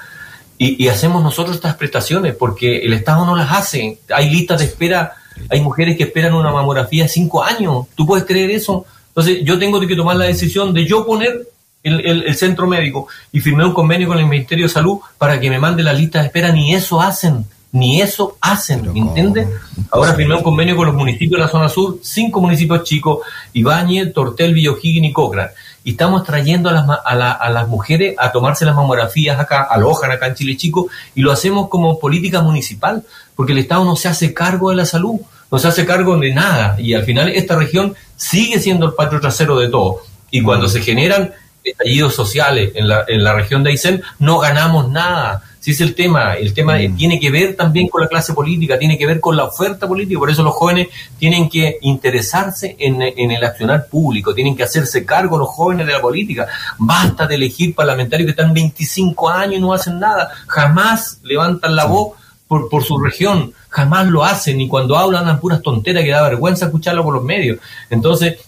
Y, 0.57 0.83
y, 0.83 0.89
hacemos 0.89 1.23
nosotros 1.23 1.55
estas 1.55 1.75
prestaciones 1.75 2.35
porque 2.35 2.79
el 2.79 2.93
Estado 2.93 3.25
no 3.25 3.35
las 3.35 3.51
hace. 3.51 3.99
Hay 4.13 4.29
listas 4.29 4.59
de 4.59 4.65
espera 4.65 5.20
hay 5.49 5.61
mujeres 5.61 5.97
que 5.97 6.03
esperan 6.03 6.33
una 6.33 6.51
mamografía 6.51 7.07
cinco 7.07 7.43
años. 7.43 7.87
¿Tú 7.95 8.05
puedes 8.05 8.25
creer 8.25 8.51
eso? 8.51 8.85
Entonces 9.09 9.39
yo 9.43 9.59
tengo 9.59 9.79
que 9.79 9.95
tomar 9.95 10.15
la 10.15 10.25
decisión 10.25 10.73
de 10.73 10.85
yo 10.85 11.05
poner 11.05 11.47
el, 11.83 12.35
centro 12.35 12.67
médico 12.67 13.07
y 13.31 13.39
firmé 13.39 13.65
un 13.65 13.73
convenio 13.73 14.07
con 14.07 14.19
el 14.19 14.27
Ministerio 14.27 14.65
de 14.65 14.69
Salud 14.69 14.99
para 15.17 15.39
que 15.39 15.49
me 15.49 15.59
mande 15.59 15.83
la 15.83 15.93
lista 15.93 16.19
de 16.19 16.27
espera. 16.27 16.51
Ni 16.51 16.73
eso 16.73 17.01
hacen. 17.01 17.45
Ni 17.73 18.01
eso 18.01 18.35
hacen, 18.41 18.91
¿me 18.91 18.99
entiendes? 18.99 19.47
Ahora 19.91 20.13
firmé 20.13 20.35
un 20.35 20.43
convenio 20.43 20.75
con 20.75 20.87
los 20.87 20.95
municipios 20.95 21.39
de 21.39 21.45
la 21.45 21.47
zona 21.47 21.69
sur, 21.69 21.99
cinco 22.01 22.41
municipios 22.41 22.83
chicos, 22.83 23.19
Ibáñez, 23.53 24.11
Tortel, 24.11 24.53
Villojín 24.53 25.05
y 25.05 25.13
Cochrane 25.13 25.51
y 25.83 25.91
estamos 25.91 26.23
trayendo 26.23 26.69
a 26.69 26.73
las, 26.73 26.85
a, 27.05 27.49
las 27.49 27.67
mujeres 27.67 28.15
a 28.17 28.31
tomarse 28.31 28.65
las 28.65 28.75
mamografías 28.75 29.39
acá, 29.39 29.63
alojan 29.63 30.11
acá 30.11 30.27
en 30.27 30.35
Chile 30.35 30.57
Chico, 30.57 30.87
y 31.15 31.21
lo 31.21 31.31
hacemos 31.31 31.69
como 31.69 31.99
política 31.99 32.41
municipal, 32.41 33.03
porque 33.35 33.53
el 33.53 33.59
Estado 33.59 33.83
no 33.83 33.95
se 33.95 34.07
hace 34.07 34.33
cargo 34.33 34.69
de 34.69 34.75
la 34.75 34.85
salud, 34.85 35.19
no 35.51 35.57
se 35.57 35.67
hace 35.67 35.85
cargo 35.85 36.17
de 36.17 36.33
nada, 36.33 36.75
y 36.79 36.93
al 36.93 37.03
final 37.03 37.29
esta 37.29 37.55
región 37.55 37.95
sigue 38.15 38.59
siendo 38.59 38.85
el 38.85 38.93
patio 38.93 39.19
trasero 39.19 39.57
de 39.57 39.69
todo. 39.69 40.01
Y 40.29 40.43
cuando 40.43 40.69
se 40.69 40.81
generan 40.81 41.33
estallidos 41.63 42.15
sociales 42.15 42.71
en 42.75 42.87
la, 42.87 43.03
en 43.07 43.23
la 43.23 43.33
región 43.33 43.63
de 43.63 43.71
Aysén, 43.71 44.01
no 44.19 44.39
ganamos 44.39 44.89
nada 44.89 45.43
si 45.61 45.71
es 45.71 45.81
el 45.81 45.93
tema, 45.93 46.33
el 46.33 46.55
tema 46.55 46.79
mm. 46.79 46.95
tiene 46.95 47.19
que 47.19 47.29
ver 47.29 47.55
también 47.55 47.87
con 47.87 48.01
la 48.01 48.07
clase 48.07 48.33
política, 48.33 48.79
tiene 48.79 48.97
que 48.97 49.05
ver 49.05 49.19
con 49.19 49.37
la 49.37 49.43
oferta 49.43 49.87
política, 49.87 50.19
por 50.19 50.31
eso 50.31 50.41
los 50.41 50.55
jóvenes 50.55 50.87
tienen 51.19 51.47
que 51.49 51.77
interesarse 51.81 52.75
en, 52.79 52.99
el 52.99 53.43
accionar 53.43 53.85
público, 53.85 54.33
tienen 54.33 54.55
que 54.55 54.63
hacerse 54.63 55.05
cargo 55.05 55.37
los 55.37 55.49
jóvenes 55.49 55.85
de 55.85 55.93
la 55.93 56.01
política. 56.01 56.47
Basta 56.79 57.27
de 57.27 57.35
elegir 57.35 57.75
parlamentarios 57.75 58.25
que 58.25 58.31
están 58.31 58.55
25 58.55 59.29
años 59.29 59.57
y 59.57 59.61
no 59.61 59.71
hacen 59.71 59.99
nada, 59.99 60.31
jamás 60.47 61.19
levantan 61.21 61.75
la 61.75 61.85
voz 61.85 62.13
por, 62.47 62.67
por 62.67 62.83
su 62.83 62.97
región, 62.97 63.53
jamás 63.69 64.07
lo 64.07 64.25
hacen, 64.25 64.59
y 64.59 64.67
cuando 64.67 64.97
hablan 64.97 65.25
dan 65.25 65.39
puras 65.39 65.61
tonteras 65.61 66.03
que 66.03 66.09
da 66.09 66.23
vergüenza 66.23 66.65
escucharlo 66.65 67.03
por 67.03 67.13
los 67.13 67.23
medios. 67.23 67.59
Entonces, 67.91 68.39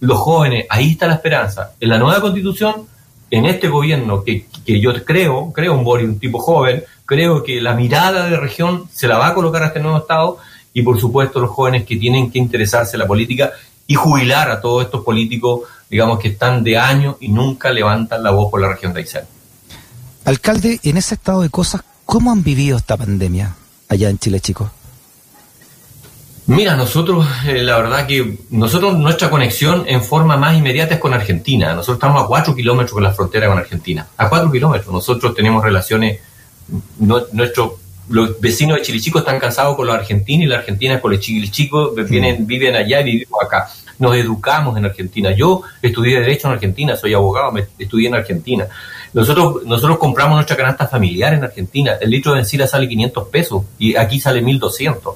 los 0.00 0.18
jóvenes, 0.18 0.64
ahí 0.70 0.92
está 0.92 1.06
la 1.06 1.14
esperanza. 1.14 1.72
En 1.78 1.90
la 1.90 1.98
nueva 1.98 2.22
constitución 2.22 2.95
en 3.30 3.46
este 3.46 3.68
gobierno 3.68 4.22
que, 4.22 4.46
que 4.64 4.80
yo 4.80 4.92
creo, 5.04 5.52
creo 5.52 5.74
un 5.74 5.84
Boris, 5.84 6.08
un 6.08 6.18
tipo 6.18 6.38
joven, 6.38 6.84
creo 7.04 7.42
que 7.42 7.60
la 7.60 7.74
mirada 7.74 8.28
de 8.28 8.36
región 8.36 8.88
se 8.92 9.08
la 9.08 9.18
va 9.18 9.28
a 9.28 9.34
colocar 9.34 9.62
a 9.62 9.68
este 9.68 9.80
nuevo 9.80 9.98
Estado 9.98 10.38
y 10.72 10.82
por 10.82 11.00
supuesto 11.00 11.40
los 11.40 11.50
jóvenes 11.50 11.84
que 11.84 11.96
tienen 11.96 12.30
que 12.30 12.38
interesarse 12.38 12.96
en 12.96 13.00
la 13.00 13.06
política 13.06 13.52
y 13.86 13.94
jubilar 13.94 14.50
a 14.50 14.60
todos 14.60 14.84
estos 14.84 15.04
políticos, 15.04 15.62
digamos, 15.88 16.18
que 16.18 16.28
están 16.28 16.64
de 16.64 16.76
años 16.76 17.16
y 17.20 17.28
nunca 17.28 17.70
levantan 17.70 18.22
la 18.22 18.30
voz 18.30 18.50
por 18.50 18.60
la 18.60 18.68
región 18.68 18.92
de 18.92 19.00
Aysén. 19.00 19.24
Alcalde, 20.24 20.80
en 20.82 20.96
ese 20.96 21.14
estado 21.14 21.42
de 21.42 21.50
cosas, 21.50 21.82
¿cómo 22.04 22.32
han 22.32 22.42
vivido 22.42 22.76
esta 22.76 22.96
pandemia 22.96 23.54
allá 23.88 24.10
en 24.10 24.18
Chile, 24.18 24.40
chicos? 24.40 24.68
Mira, 26.48 26.76
nosotros, 26.76 27.26
eh, 27.46 27.62
la 27.62 27.76
verdad 27.76 28.06
que 28.06 28.38
nosotros, 28.50 28.96
nuestra 28.96 29.28
conexión 29.28 29.84
en 29.86 30.02
forma 30.02 30.36
más 30.36 30.56
inmediata 30.56 30.94
es 30.94 31.00
con 31.00 31.12
Argentina. 31.12 31.74
Nosotros 31.74 31.96
estamos 31.96 32.22
a 32.22 32.26
cuatro 32.26 32.54
kilómetros 32.54 32.92
con 32.92 33.02
la 33.02 33.12
frontera 33.12 33.48
con 33.48 33.58
Argentina. 33.58 34.06
A 34.16 34.28
cuatro 34.28 34.50
kilómetros. 34.50 34.92
Nosotros 34.92 35.34
tenemos 35.34 35.64
relaciones, 35.64 36.20
nuestros 36.98 37.72
los 38.08 38.40
vecinos 38.40 38.76
de 38.76 38.82
Chilichico 38.82 39.18
están 39.18 39.38
cansados 39.38 39.76
con 39.76 39.86
los 39.86 39.96
argentinos 39.96 40.44
y 40.44 40.48
la 40.48 40.58
Argentina 40.58 41.00
con 41.00 41.10
los 41.10 41.20
chilichicos, 41.20 41.92
vienen, 42.08 42.46
viven 42.46 42.74
allá 42.74 43.00
y 43.00 43.04
vivimos 43.04 43.42
acá. 43.42 43.68
Nos 43.98 44.14
educamos 44.16 44.76
en 44.76 44.84
Argentina. 44.84 45.32
Yo 45.32 45.62
estudié 45.82 46.20
Derecho 46.20 46.48
en 46.48 46.54
Argentina, 46.54 46.96
soy 46.96 47.14
abogado, 47.14 47.50
me 47.52 47.66
estudié 47.78 48.08
en 48.08 48.14
Argentina. 48.14 48.66
Nosotros, 49.12 49.64
nosotros 49.64 49.98
compramos 49.98 50.36
nuestra 50.36 50.56
canasta 50.56 50.86
familiar 50.86 51.34
en 51.34 51.44
Argentina. 51.44 51.92
El 52.00 52.10
litro 52.10 52.32
de 52.34 52.40
encina 52.40 52.66
sale 52.66 52.88
500 52.88 53.28
pesos 53.28 53.62
y 53.78 53.96
aquí 53.96 54.20
sale 54.20 54.42
1200. 54.42 55.14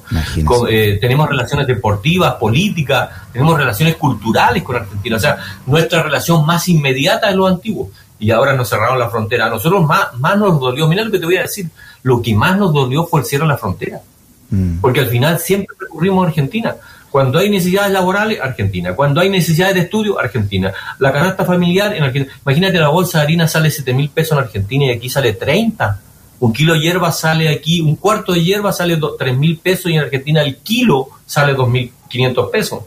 eh, 0.69 0.97
tenemos 0.99 1.29
relaciones 1.29 1.67
deportivas, 1.67 2.35
políticas, 2.35 3.09
tenemos 3.31 3.57
relaciones 3.57 3.95
culturales 3.95 4.63
con 4.63 4.75
Argentina. 4.75 5.15
O 5.15 5.19
sea, 5.19 5.37
nuestra 5.65 6.03
relación 6.03 6.45
más 6.45 6.67
inmediata 6.67 7.29
es 7.29 7.35
lo 7.35 7.47
antiguo. 7.47 7.91
Y 8.19 8.31
ahora 8.31 8.53
nos 8.53 8.69
cerraron 8.69 8.99
la 8.99 9.09
frontera. 9.09 9.47
A 9.47 9.49
nosotros 9.49 9.85
más, 9.85 10.13
más 10.19 10.37
nos 10.37 10.59
dolió. 10.59 10.87
Mira 10.87 11.03
lo 11.03 11.11
que 11.11 11.19
te 11.19 11.25
voy 11.25 11.37
a 11.37 11.41
decir. 11.41 11.69
Lo 12.03 12.21
que 12.21 12.35
más 12.35 12.57
nos 12.57 12.73
dolió 12.73 13.05
fue 13.05 13.21
el 13.21 13.25
cierre 13.25 13.45
de 13.45 13.49
la 13.49 13.57
frontera. 13.57 13.99
Mm. 14.51 14.79
Porque 14.79 14.99
al 14.99 15.07
final 15.07 15.39
siempre 15.39 15.75
recurrimos 15.79 16.23
a 16.23 16.27
Argentina. 16.27 16.75
Cuando 17.11 17.39
hay 17.39 17.49
necesidades 17.49 17.91
laborales, 17.91 18.39
Argentina. 18.41 18.95
Cuando 18.95 19.19
hay 19.19 19.29
necesidades 19.29 19.75
de 19.75 19.81
estudio, 19.81 20.17
Argentina. 20.17 20.73
La 20.97 21.11
canasta 21.11 21.43
familiar 21.43 21.93
en 21.93 22.03
Argentina. 22.03 22.33
Imagínate, 22.45 22.79
la 22.79 22.87
bolsa 22.87 23.19
de 23.19 23.25
harina 23.25 23.47
sale 23.47 23.69
7 23.69 23.93
mil 23.93 24.09
pesos 24.09 24.37
en 24.37 24.45
Argentina 24.45 24.85
y 24.85 24.91
aquí 24.91 25.09
sale 25.09 25.33
30. 25.33 25.99
Un 26.39 26.53
kilo 26.53 26.73
de 26.73 26.79
hierba 26.79 27.11
sale 27.11 27.49
aquí, 27.49 27.81
un 27.81 27.97
cuarto 27.97 28.31
de 28.31 28.43
hierba 28.43 28.71
sale 28.71 28.97
3 29.19 29.37
mil 29.37 29.57
pesos 29.57 29.91
y 29.91 29.95
en 29.95 29.99
Argentina 29.99 30.41
el 30.41 30.57
kilo 30.57 31.09
sale 31.25 31.55
2.500 31.55 32.49
pesos. 32.49 32.83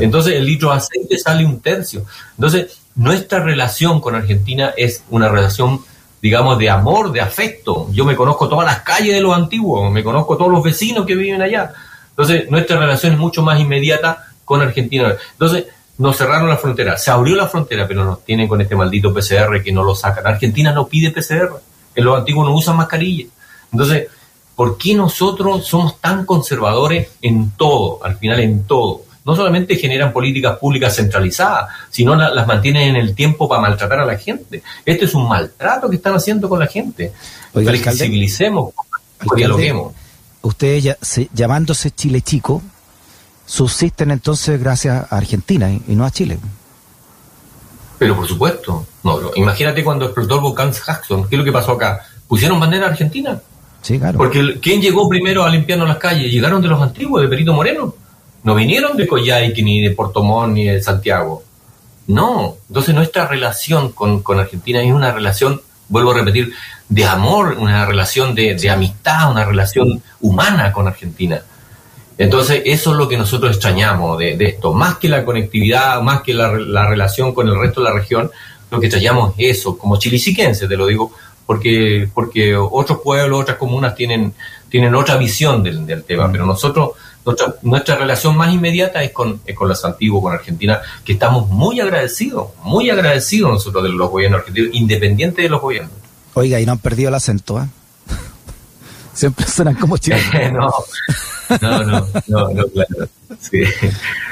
Entonces 0.00 0.34
el 0.34 0.46
litro 0.46 0.70
de 0.70 0.76
aceite 0.76 1.18
sale 1.18 1.44
un 1.44 1.60
tercio. 1.60 2.06
Entonces 2.36 2.78
nuestra 2.94 3.40
relación 3.40 4.00
con 4.00 4.14
Argentina 4.14 4.72
es 4.76 5.02
una 5.10 5.28
relación, 5.28 5.80
digamos, 6.22 6.58
de 6.58 6.70
amor, 6.70 7.12
de 7.12 7.20
afecto. 7.20 7.88
Yo 7.92 8.04
me 8.04 8.14
conozco 8.14 8.48
todas 8.48 8.66
las 8.66 8.82
calles 8.82 9.14
de 9.14 9.20
los 9.20 9.34
antiguos, 9.36 9.90
me 9.92 10.04
conozco 10.04 10.36
todos 10.36 10.50
los 10.50 10.62
vecinos 10.62 11.04
que 11.04 11.16
viven 11.16 11.42
allá. 11.42 11.72
Entonces, 12.16 12.48
nuestra 12.48 12.78
relación 12.78 13.12
es 13.12 13.18
mucho 13.18 13.42
más 13.42 13.58
inmediata 13.58 14.26
con 14.44 14.62
Argentina. 14.62 15.16
Entonces, 15.32 15.64
nos 15.98 16.16
cerraron 16.16 16.48
la 16.48 16.56
frontera. 16.56 16.96
Se 16.96 17.10
abrió 17.10 17.34
la 17.34 17.48
frontera, 17.48 17.88
pero 17.88 18.04
nos 18.04 18.24
tienen 18.24 18.46
con 18.46 18.60
este 18.60 18.76
maldito 18.76 19.12
PCR 19.12 19.62
que 19.62 19.72
no 19.72 19.82
lo 19.82 19.96
sacan. 19.96 20.26
Argentina 20.26 20.72
no 20.72 20.86
pide 20.86 21.10
PCR. 21.10 21.50
En 21.94 22.04
los 22.04 22.16
antiguos 22.16 22.46
no 22.46 22.54
usan 22.54 22.76
mascarilla. 22.76 23.26
Entonces, 23.72 24.08
¿por 24.54 24.78
qué 24.78 24.94
nosotros 24.94 25.66
somos 25.66 26.00
tan 26.00 26.24
conservadores 26.24 27.08
en 27.20 27.50
todo? 27.56 28.04
Al 28.04 28.16
final, 28.16 28.40
en 28.40 28.64
todo. 28.64 29.02
No 29.24 29.34
solamente 29.34 29.76
generan 29.76 30.12
políticas 30.12 30.58
públicas 30.58 30.94
centralizadas, 30.94 31.68
sino 31.90 32.14
las 32.14 32.46
mantienen 32.46 32.90
en 32.90 32.96
el 32.96 33.14
tiempo 33.14 33.48
para 33.48 33.62
maltratar 33.62 34.00
a 34.00 34.04
la 34.04 34.18
gente. 34.18 34.62
Este 34.84 35.06
es 35.06 35.14
un 35.14 35.26
maltrato 35.26 35.88
que 35.88 35.96
están 35.96 36.14
haciendo 36.14 36.48
con 36.48 36.60
la 36.60 36.66
gente. 36.66 37.12
Flexibilicemos, 37.52 38.74
dialoguemos 39.34 39.94
ustedes 40.44 40.84
ya, 40.84 40.96
llamándose 41.32 41.90
Chile 41.90 42.20
Chico, 42.22 42.62
subsisten 43.46 44.10
entonces 44.10 44.60
gracias 44.60 45.10
a 45.10 45.16
Argentina 45.16 45.70
y, 45.70 45.94
no 45.94 46.04
a 46.04 46.10
Chile. 46.10 46.38
Pero 47.98 48.16
por 48.16 48.26
supuesto. 48.26 48.86
No, 49.02 49.18
imagínate 49.34 49.84
cuando 49.84 50.06
explotó 50.06 50.36
el 50.36 50.40
volcán 50.40 50.72
Jackson, 50.72 51.28
¿qué 51.28 51.36
es 51.36 51.38
lo 51.38 51.44
que 51.44 51.52
pasó 51.52 51.72
acá? 51.72 52.00
¿Pusieron 52.26 52.58
bandera 52.58 52.88
argentina? 52.88 53.40
Sí, 53.82 53.98
claro. 53.98 54.16
Porque 54.18 54.58
¿quién 54.60 54.80
llegó 54.80 55.08
primero 55.08 55.44
a 55.44 55.50
limpiarnos 55.50 55.86
las 55.86 55.98
calles? 55.98 56.32
¿Llegaron 56.32 56.62
de 56.62 56.68
los 56.68 56.80
antiguos, 56.80 57.20
de 57.20 57.28
Perito 57.28 57.52
Moreno? 57.52 57.94
No 58.42 58.54
vinieron 58.54 58.96
de 58.96 59.06
Coyhaique, 59.06 59.62
ni 59.62 59.82
de 59.82 59.90
Portomón, 59.90 60.54
ni 60.54 60.64
de 60.64 60.82
Santiago. 60.82 61.42
No. 62.06 62.56
Entonces 62.68 62.94
nuestra 62.94 63.26
relación 63.26 63.92
con, 63.92 64.22
con 64.22 64.40
Argentina 64.40 64.82
es 64.82 64.92
una 64.92 65.12
relación, 65.12 65.60
vuelvo 65.88 66.12
a 66.12 66.14
repetir, 66.14 66.52
de 66.88 67.04
amor, 67.04 67.56
una 67.58 67.86
relación 67.86 68.34
de, 68.34 68.70
amistad, 68.70 69.30
una 69.30 69.44
relación 69.44 70.02
humana 70.20 70.72
con 70.72 70.86
Argentina. 70.86 71.42
Entonces, 72.16 72.62
eso 72.64 72.92
es 72.92 72.96
lo 72.96 73.08
que 73.08 73.18
nosotros 73.18 73.50
extrañamos 73.50 74.18
de, 74.18 74.36
esto. 74.40 74.72
Más 74.72 74.98
que 74.98 75.08
la 75.08 75.24
conectividad, 75.24 76.00
más 76.02 76.22
que 76.22 76.34
la, 76.34 76.50
relación 76.50 77.34
con 77.34 77.48
el 77.48 77.58
resto 77.58 77.80
de 77.80 77.90
la 77.90 77.94
región, 77.94 78.30
lo 78.70 78.80
que 78.80 78.86
extrañamos 78.86 79.34
es 79.38 79.58
eso, 79.58 79.76
como 79.76 79.98
chilisiquense, 79.98 80.68
te 80.68 80.76
lo 80.76 80.86
digo, 80.86 81.12
porque, 81.46 82.08
porque 82.12 82.56
otros 82.56 83.00
pueblos, 83.02 83.42
otras 83.42 83.58
comunas 83.58 83.94
tienen, 83.94 84.32
tienen 84.68 84.94
otra 84.94 85.16
visión 85.16 85.62
del, 85.62 86.04
tema, 86.04 86.30
pero 86.30 86.46
nosotros, 86.46 86.90
nuestra, 87.24 87.54
nuestra 87.62 87.96
relación 87.96 88.36
más 88.36 88.52
inmediata 88.52 89.02
es 89.02 89.12
con, 89.12 89.40
es 89.46 89.56
con 89.56 89.68
los 89.68 89.84
antiguos, 89.84 90.22
con 90.22 90.32
Argentina, 90.32 90.80
que 91.04 91.14
estamos 91.14 91.48
muy 91.48 91.80
agradecidos, 91.80 92.48
muy 92.62 92.90
agradecidos 92.90 93.50
nosotros 93.50 93.82
de 93.84 93.90
los 93.90 94.10
gobiernos 94.10 94.40
argentinos, 94.40 94.70
independiente 94.74 95.42
de 95.42 95.48
los 95.48 95.60
gobiernos. 95.60 95.92
Oiga, 96.34 96.60
y 96.60 96.66
no 96.66 96.72
han 96.72 96.78
perdido 96.78 97.08
el 97.08 97.14
acento, 97.14 97.62
¿eh? 97.62 97.66
Siempre 99.14 99.46
suenan 99.46 99.76
como 99.76 99.96
chilenos. 99.98 100.74
no, 101.60 101.84
no, 101.84 102.06
no, 102.26 102.48
no, 102.50 102.66
claro. 102.66 103.08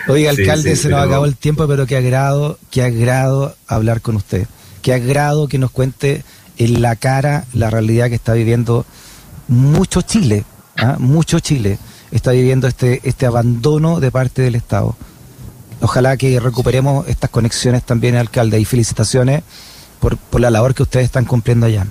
Oiga, 0.08 0.30
alcalde, 0.30 0.76
se 0.76 0.88
nos 0.88 1.00
acabó 1.00 1.24
el 1.24 1.36
tiempo, 1.36 1.66
pero 1.66 1.86
qué 1.86 1.96
agrado, 1.96 2.58
qué 2.70 2.82
agrado 2.82 3.54
hablar 3.66 4.00
con 4.00 4.16
usted. 4.16 4.46
Qué 4.82 4.92
agrado 4.92 5.48
que 5.48 5.58
nos 5.58 5.70
cuente 5.70 6.24
en 6.58 6.82
la 6.82 6.96
cara 6.96 7.44
la 7.54 7.70
realidad 7.70 8.08
que 8.08 8.16
está 8.16 8.34
viviendo 8.34 8.84
mucho 9.48 10.02
Chile, 10.02 10.44
¿ah? 10.76 10.96
mucho 10.98 11.38
Chile 11.40 11.78
está 12.12 12.30
viviendo 12.32 12.68
este, 12.68 13.00
este 13.02 13.26
abandono 13.26 14.00
de 14.00 14.10
parte 14.10 14.42
del 14.42 14.54
Estado. 14.54 14.94
Ojalá 15.80 16.16
que 16.16 16.38
recuperemos 16.38 17.08
estas 17.08 17.30
conexiones 17.30 17.82
también, 17.82 18.14
alcalde, 18.14 18.60
y 18.60 18.64
felicitaciones 18.64 19.42
por, 19.98 20.16
por 20.16 20.40
la 20.40 20.50
labor 20.50 20.74
que 20.74 20.84
ustedes 20.84 21.06
están 21.06 21.24
cumpliendo 21.24 21.66
allá. 21.66 21.86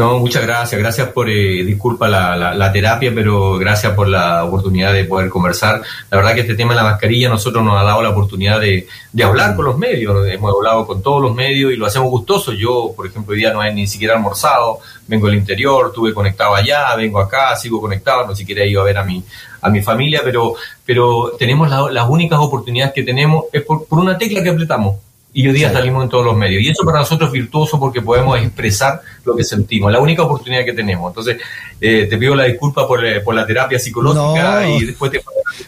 No, 0.00 0.18
muchas 0.18 0.46
gracias. 0.46 0.80
Gracias 0.80 1.08
por, 1.08 1.28
eh, 1.28 1.62
disculpa 1.62 2.08
la, 2.08 2.54
la, 2.54 2.72
terapia, 2.72 3.12
pero 3.14 3.58
gracias 3.58 3.92
por 3.92 4.08
la 4.08 4.44
oportunidad 4.44 4.94
de 4.94 5.04
poder 5.04 5.28
conversar. 5.28 5.82
La 6.10 6.16
verdad 6.16 6.32
que 6.32 6.40
este 6.40 6.54
tema 6.54 6.72
de 6.72 6.76
la 6.76 6.84
mascarilla 6.84 7.28
nosotros 7.28 7.62
nos 7.62 7.78
ha 7.78 7.82
dado 7.82 8.00
la 8.00 8.08
oportunidad 8.08 8.58
de, 8.60 8.88
de 9.12 9.24
hablar 9.24 9.54
con 9.54 9.66
los 9.66 9.76
medios. 9.76 10.26
Hemos 10.26 10.54
hablado 10.56 10.86
con 10.86 11.02
todos 11.02 11.20
los 11.20 11.34
medios 11.34 11.70
y 11.70 11.76
lo 11.76 11.84
hacemos 11.84 12.08
gustoso. 12.08 12.54
Yo, 12.54 12.94
por 12.96 13.08
ejemplo, 13.08 13.34
hoy 13.34 13.40
día 13.40 13.52
no 13.52 13.62
he 13.62 13.74
ni 13.74 13.86
siquiera 13.86 14.14
almorzado. 14.14 14.78
Vengo 15.06 15.26
del 15.26 15.36
interior, 15.36 15.88
estuve 15.88 16.14
conectado 16.14 16.54
allá, 16.54 16.96
vengo 16.96 17.20
acá, 17.20 17.54
sigo 17.56 17.78
conectado. 17.78 18.26
No 18.26 18.34
siquiera 18.34 18.64
he 18.64 18.70
ido 18.70 18.80
a 18.80 18.84
ver 18.84 18.96
a 18.96 19.04
mi, 19.04 19.22
a 19.60 19.68
mi 19.68 19.82
familia, 19.82 20.22
pero, 20.24 20.54
pero 20.82 21.32
tenemos 21.38 21.68
las 21.68 22.08
únicas 22.08 22.38
oportunidades 22.38 22.94
que 22.94 23.02
tenemos 23.02 23.44
es 23.52 23.60
por, 23.60 23.84
por 23.84 23.98
una 23.98 24.16
tecla 24.16 24.42
que 24.42 24.48
apretamos 24.48 24.96
y 25.32 25.46
hoy 25.46 25.54
día 25.54 25.72
salimos 25.72 26.02
en 26.02 26.08
todos 26.08 26.24
los 26.24 26.36
medios. 26.36 26.62
Y 26.62 26.70
eso 26.70 26.84
para 26.84 26.98
nosotros 26.98 27.28
es 27.28 27.32
virtuoso 27.32 27.78
porque 27.78 28.02
podemos 28.02 28.38
expresar 28.38 29.00
lo 29.24 29.36
que 29.36 29.44
sentimos, 29.44 29.92
la 29.92 30.00
única 30.00 30.22
oportunidad 30.22 30.64
que 30.64 30.72
tenemos. 30.72 31.10
Entonces, 31.10 31.36
eh, 31.80 32.06
te 32.10 32.18
pido 32.18 32.34
la 32.34 32.44
disculpa 32.44 32.86
por, 32.86 33.04
eh, 33.04 33.20
por 33.20 33.34
la 33.34 33.46
terapia 33.46 33.78
psicológica 33.78 34.68
y 34.68 34.84
después 34.86 35.12
te 35.12 35.22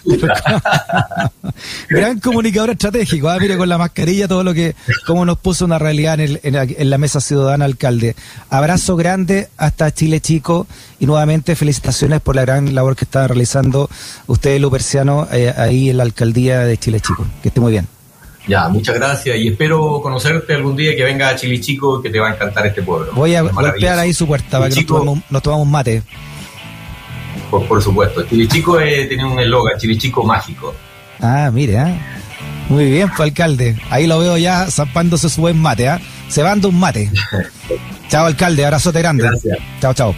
Gran 1.89 2.19
comunicador 2.21 2.71
estratégico, 2.71 3.29
¿ah? 3.29 3.39
mire 3.39 3.57
con 3.57 3.69
la 3.69 3.79
mascarilla 3.79 4.27
todo 4.27 4.43
lo 4.43 4.55
que, 4.55 4.75
cómo 5.07 5.25
nos 5.25 5.39
puso 5.39 5.65
una 5.65 5.79
realidad 5.79 6.19
en, 6.21 6.41
en, 6.43 6.91
la 6.91 6.99
mesa 6.99 7.21
ciudadana 7.21 7.65
alcalde. 7.65 8.17
Abrazo 8.51 8.97
grande 8.97 9.49
hasta 9.57 9.93
Chile 9.93 10.21
Chico 10.21 10.67
y 10.99 11.07
nuevamente 11.07 11.55
felicitaciones 11.57 12.21
por 12.21 12.37
la 12.37 12.43
gran 12.43 12.75
labor 12.75 12.97
que 12.97 13.05
está 13.05 13.29
realizando 13.29 13.89
usted, 14.27 14.61
Luperciano, 14.61 15.29
eh, 15.33 15.53
ahí 15.57 15.91
en 15.91 15.99
la 15.99 16.03
alcaldía 16.05 16.61
de 16.61 16.77
Chile 16.79 17.01
Chico. 17.01 17.27
Que 17.43 17.49
esté 17.49 17.61
muy 17.61 17.73
bien. 17.73 17.87
Ya, 18.47 18.69
muchas 18.69 18.97
gracias 18.97 19.37
y 19.37 19.49
espero 19.49 20.01
conocerte 20.03 20.55
algún 20.55 20.77
día 20.77 20.97
que 20.97 21.05
venga 21.05 21.29
a 21.29 21.37
Chilichico 21.37 22.03
que 22.03 22.11
te 22.11 22.19
va 22.19 22.31
a 22.31 22.35
encantar 22.35 22.67
este 22.67 22.83
pueblo. 22.83 23.13
Voy 23.15 23.35
a 23.35 23.43
golpear 23.43 23.99
ahí 23.99 24.13
su 24.13 24.27
puerta 24.27 24.59
para 24.59 24.71
que 24.71 24.85
nos 25.31 25.43
tomamos, 25.43 25.67
mate. 25.67 26.03
Por, 27.51 27.67
por 27.67 27.83
supuesto, 27.83 28.23
Chilichico 28.25 28.81
eh, 28.81 29.07
tiene 29.07 29.25
un 29.25 29.39
eslogan, 29.39 29.79
Chilichico 29.79 30.25
mágico. 30.25 30.75
Ah, 31.21 31.51
mire, 31.53 31.75
¿eh? 31.75 32.01
muy 32.69 32.91
bien, 32.91 33.09
fue 33.11 33.27
alcalde. 33.27 33.77
Ahí 33.91 34.07
lo 34.07 34.19
veo 34.19 34.37
ya 34.37 34.67
zampándose 34.71 35.29
su 35.29 35.43
buen 35.43 35.59
mate, 35.59 35.89
¿ah? 35.89 36.01
Se 36.29 36.43
va 36.43 36.51
dando 36.51 36.69
un 36.69 36.81
mate. 36.81 37.11
chao, 38.09 38.27
alcalde, 38.27 38.65
abrazote 38.65 38.99
grande. 38.99 39.25
Gracias. 39.25 39.59
Chao, 39.81 39.95
chao. 39.95 40.15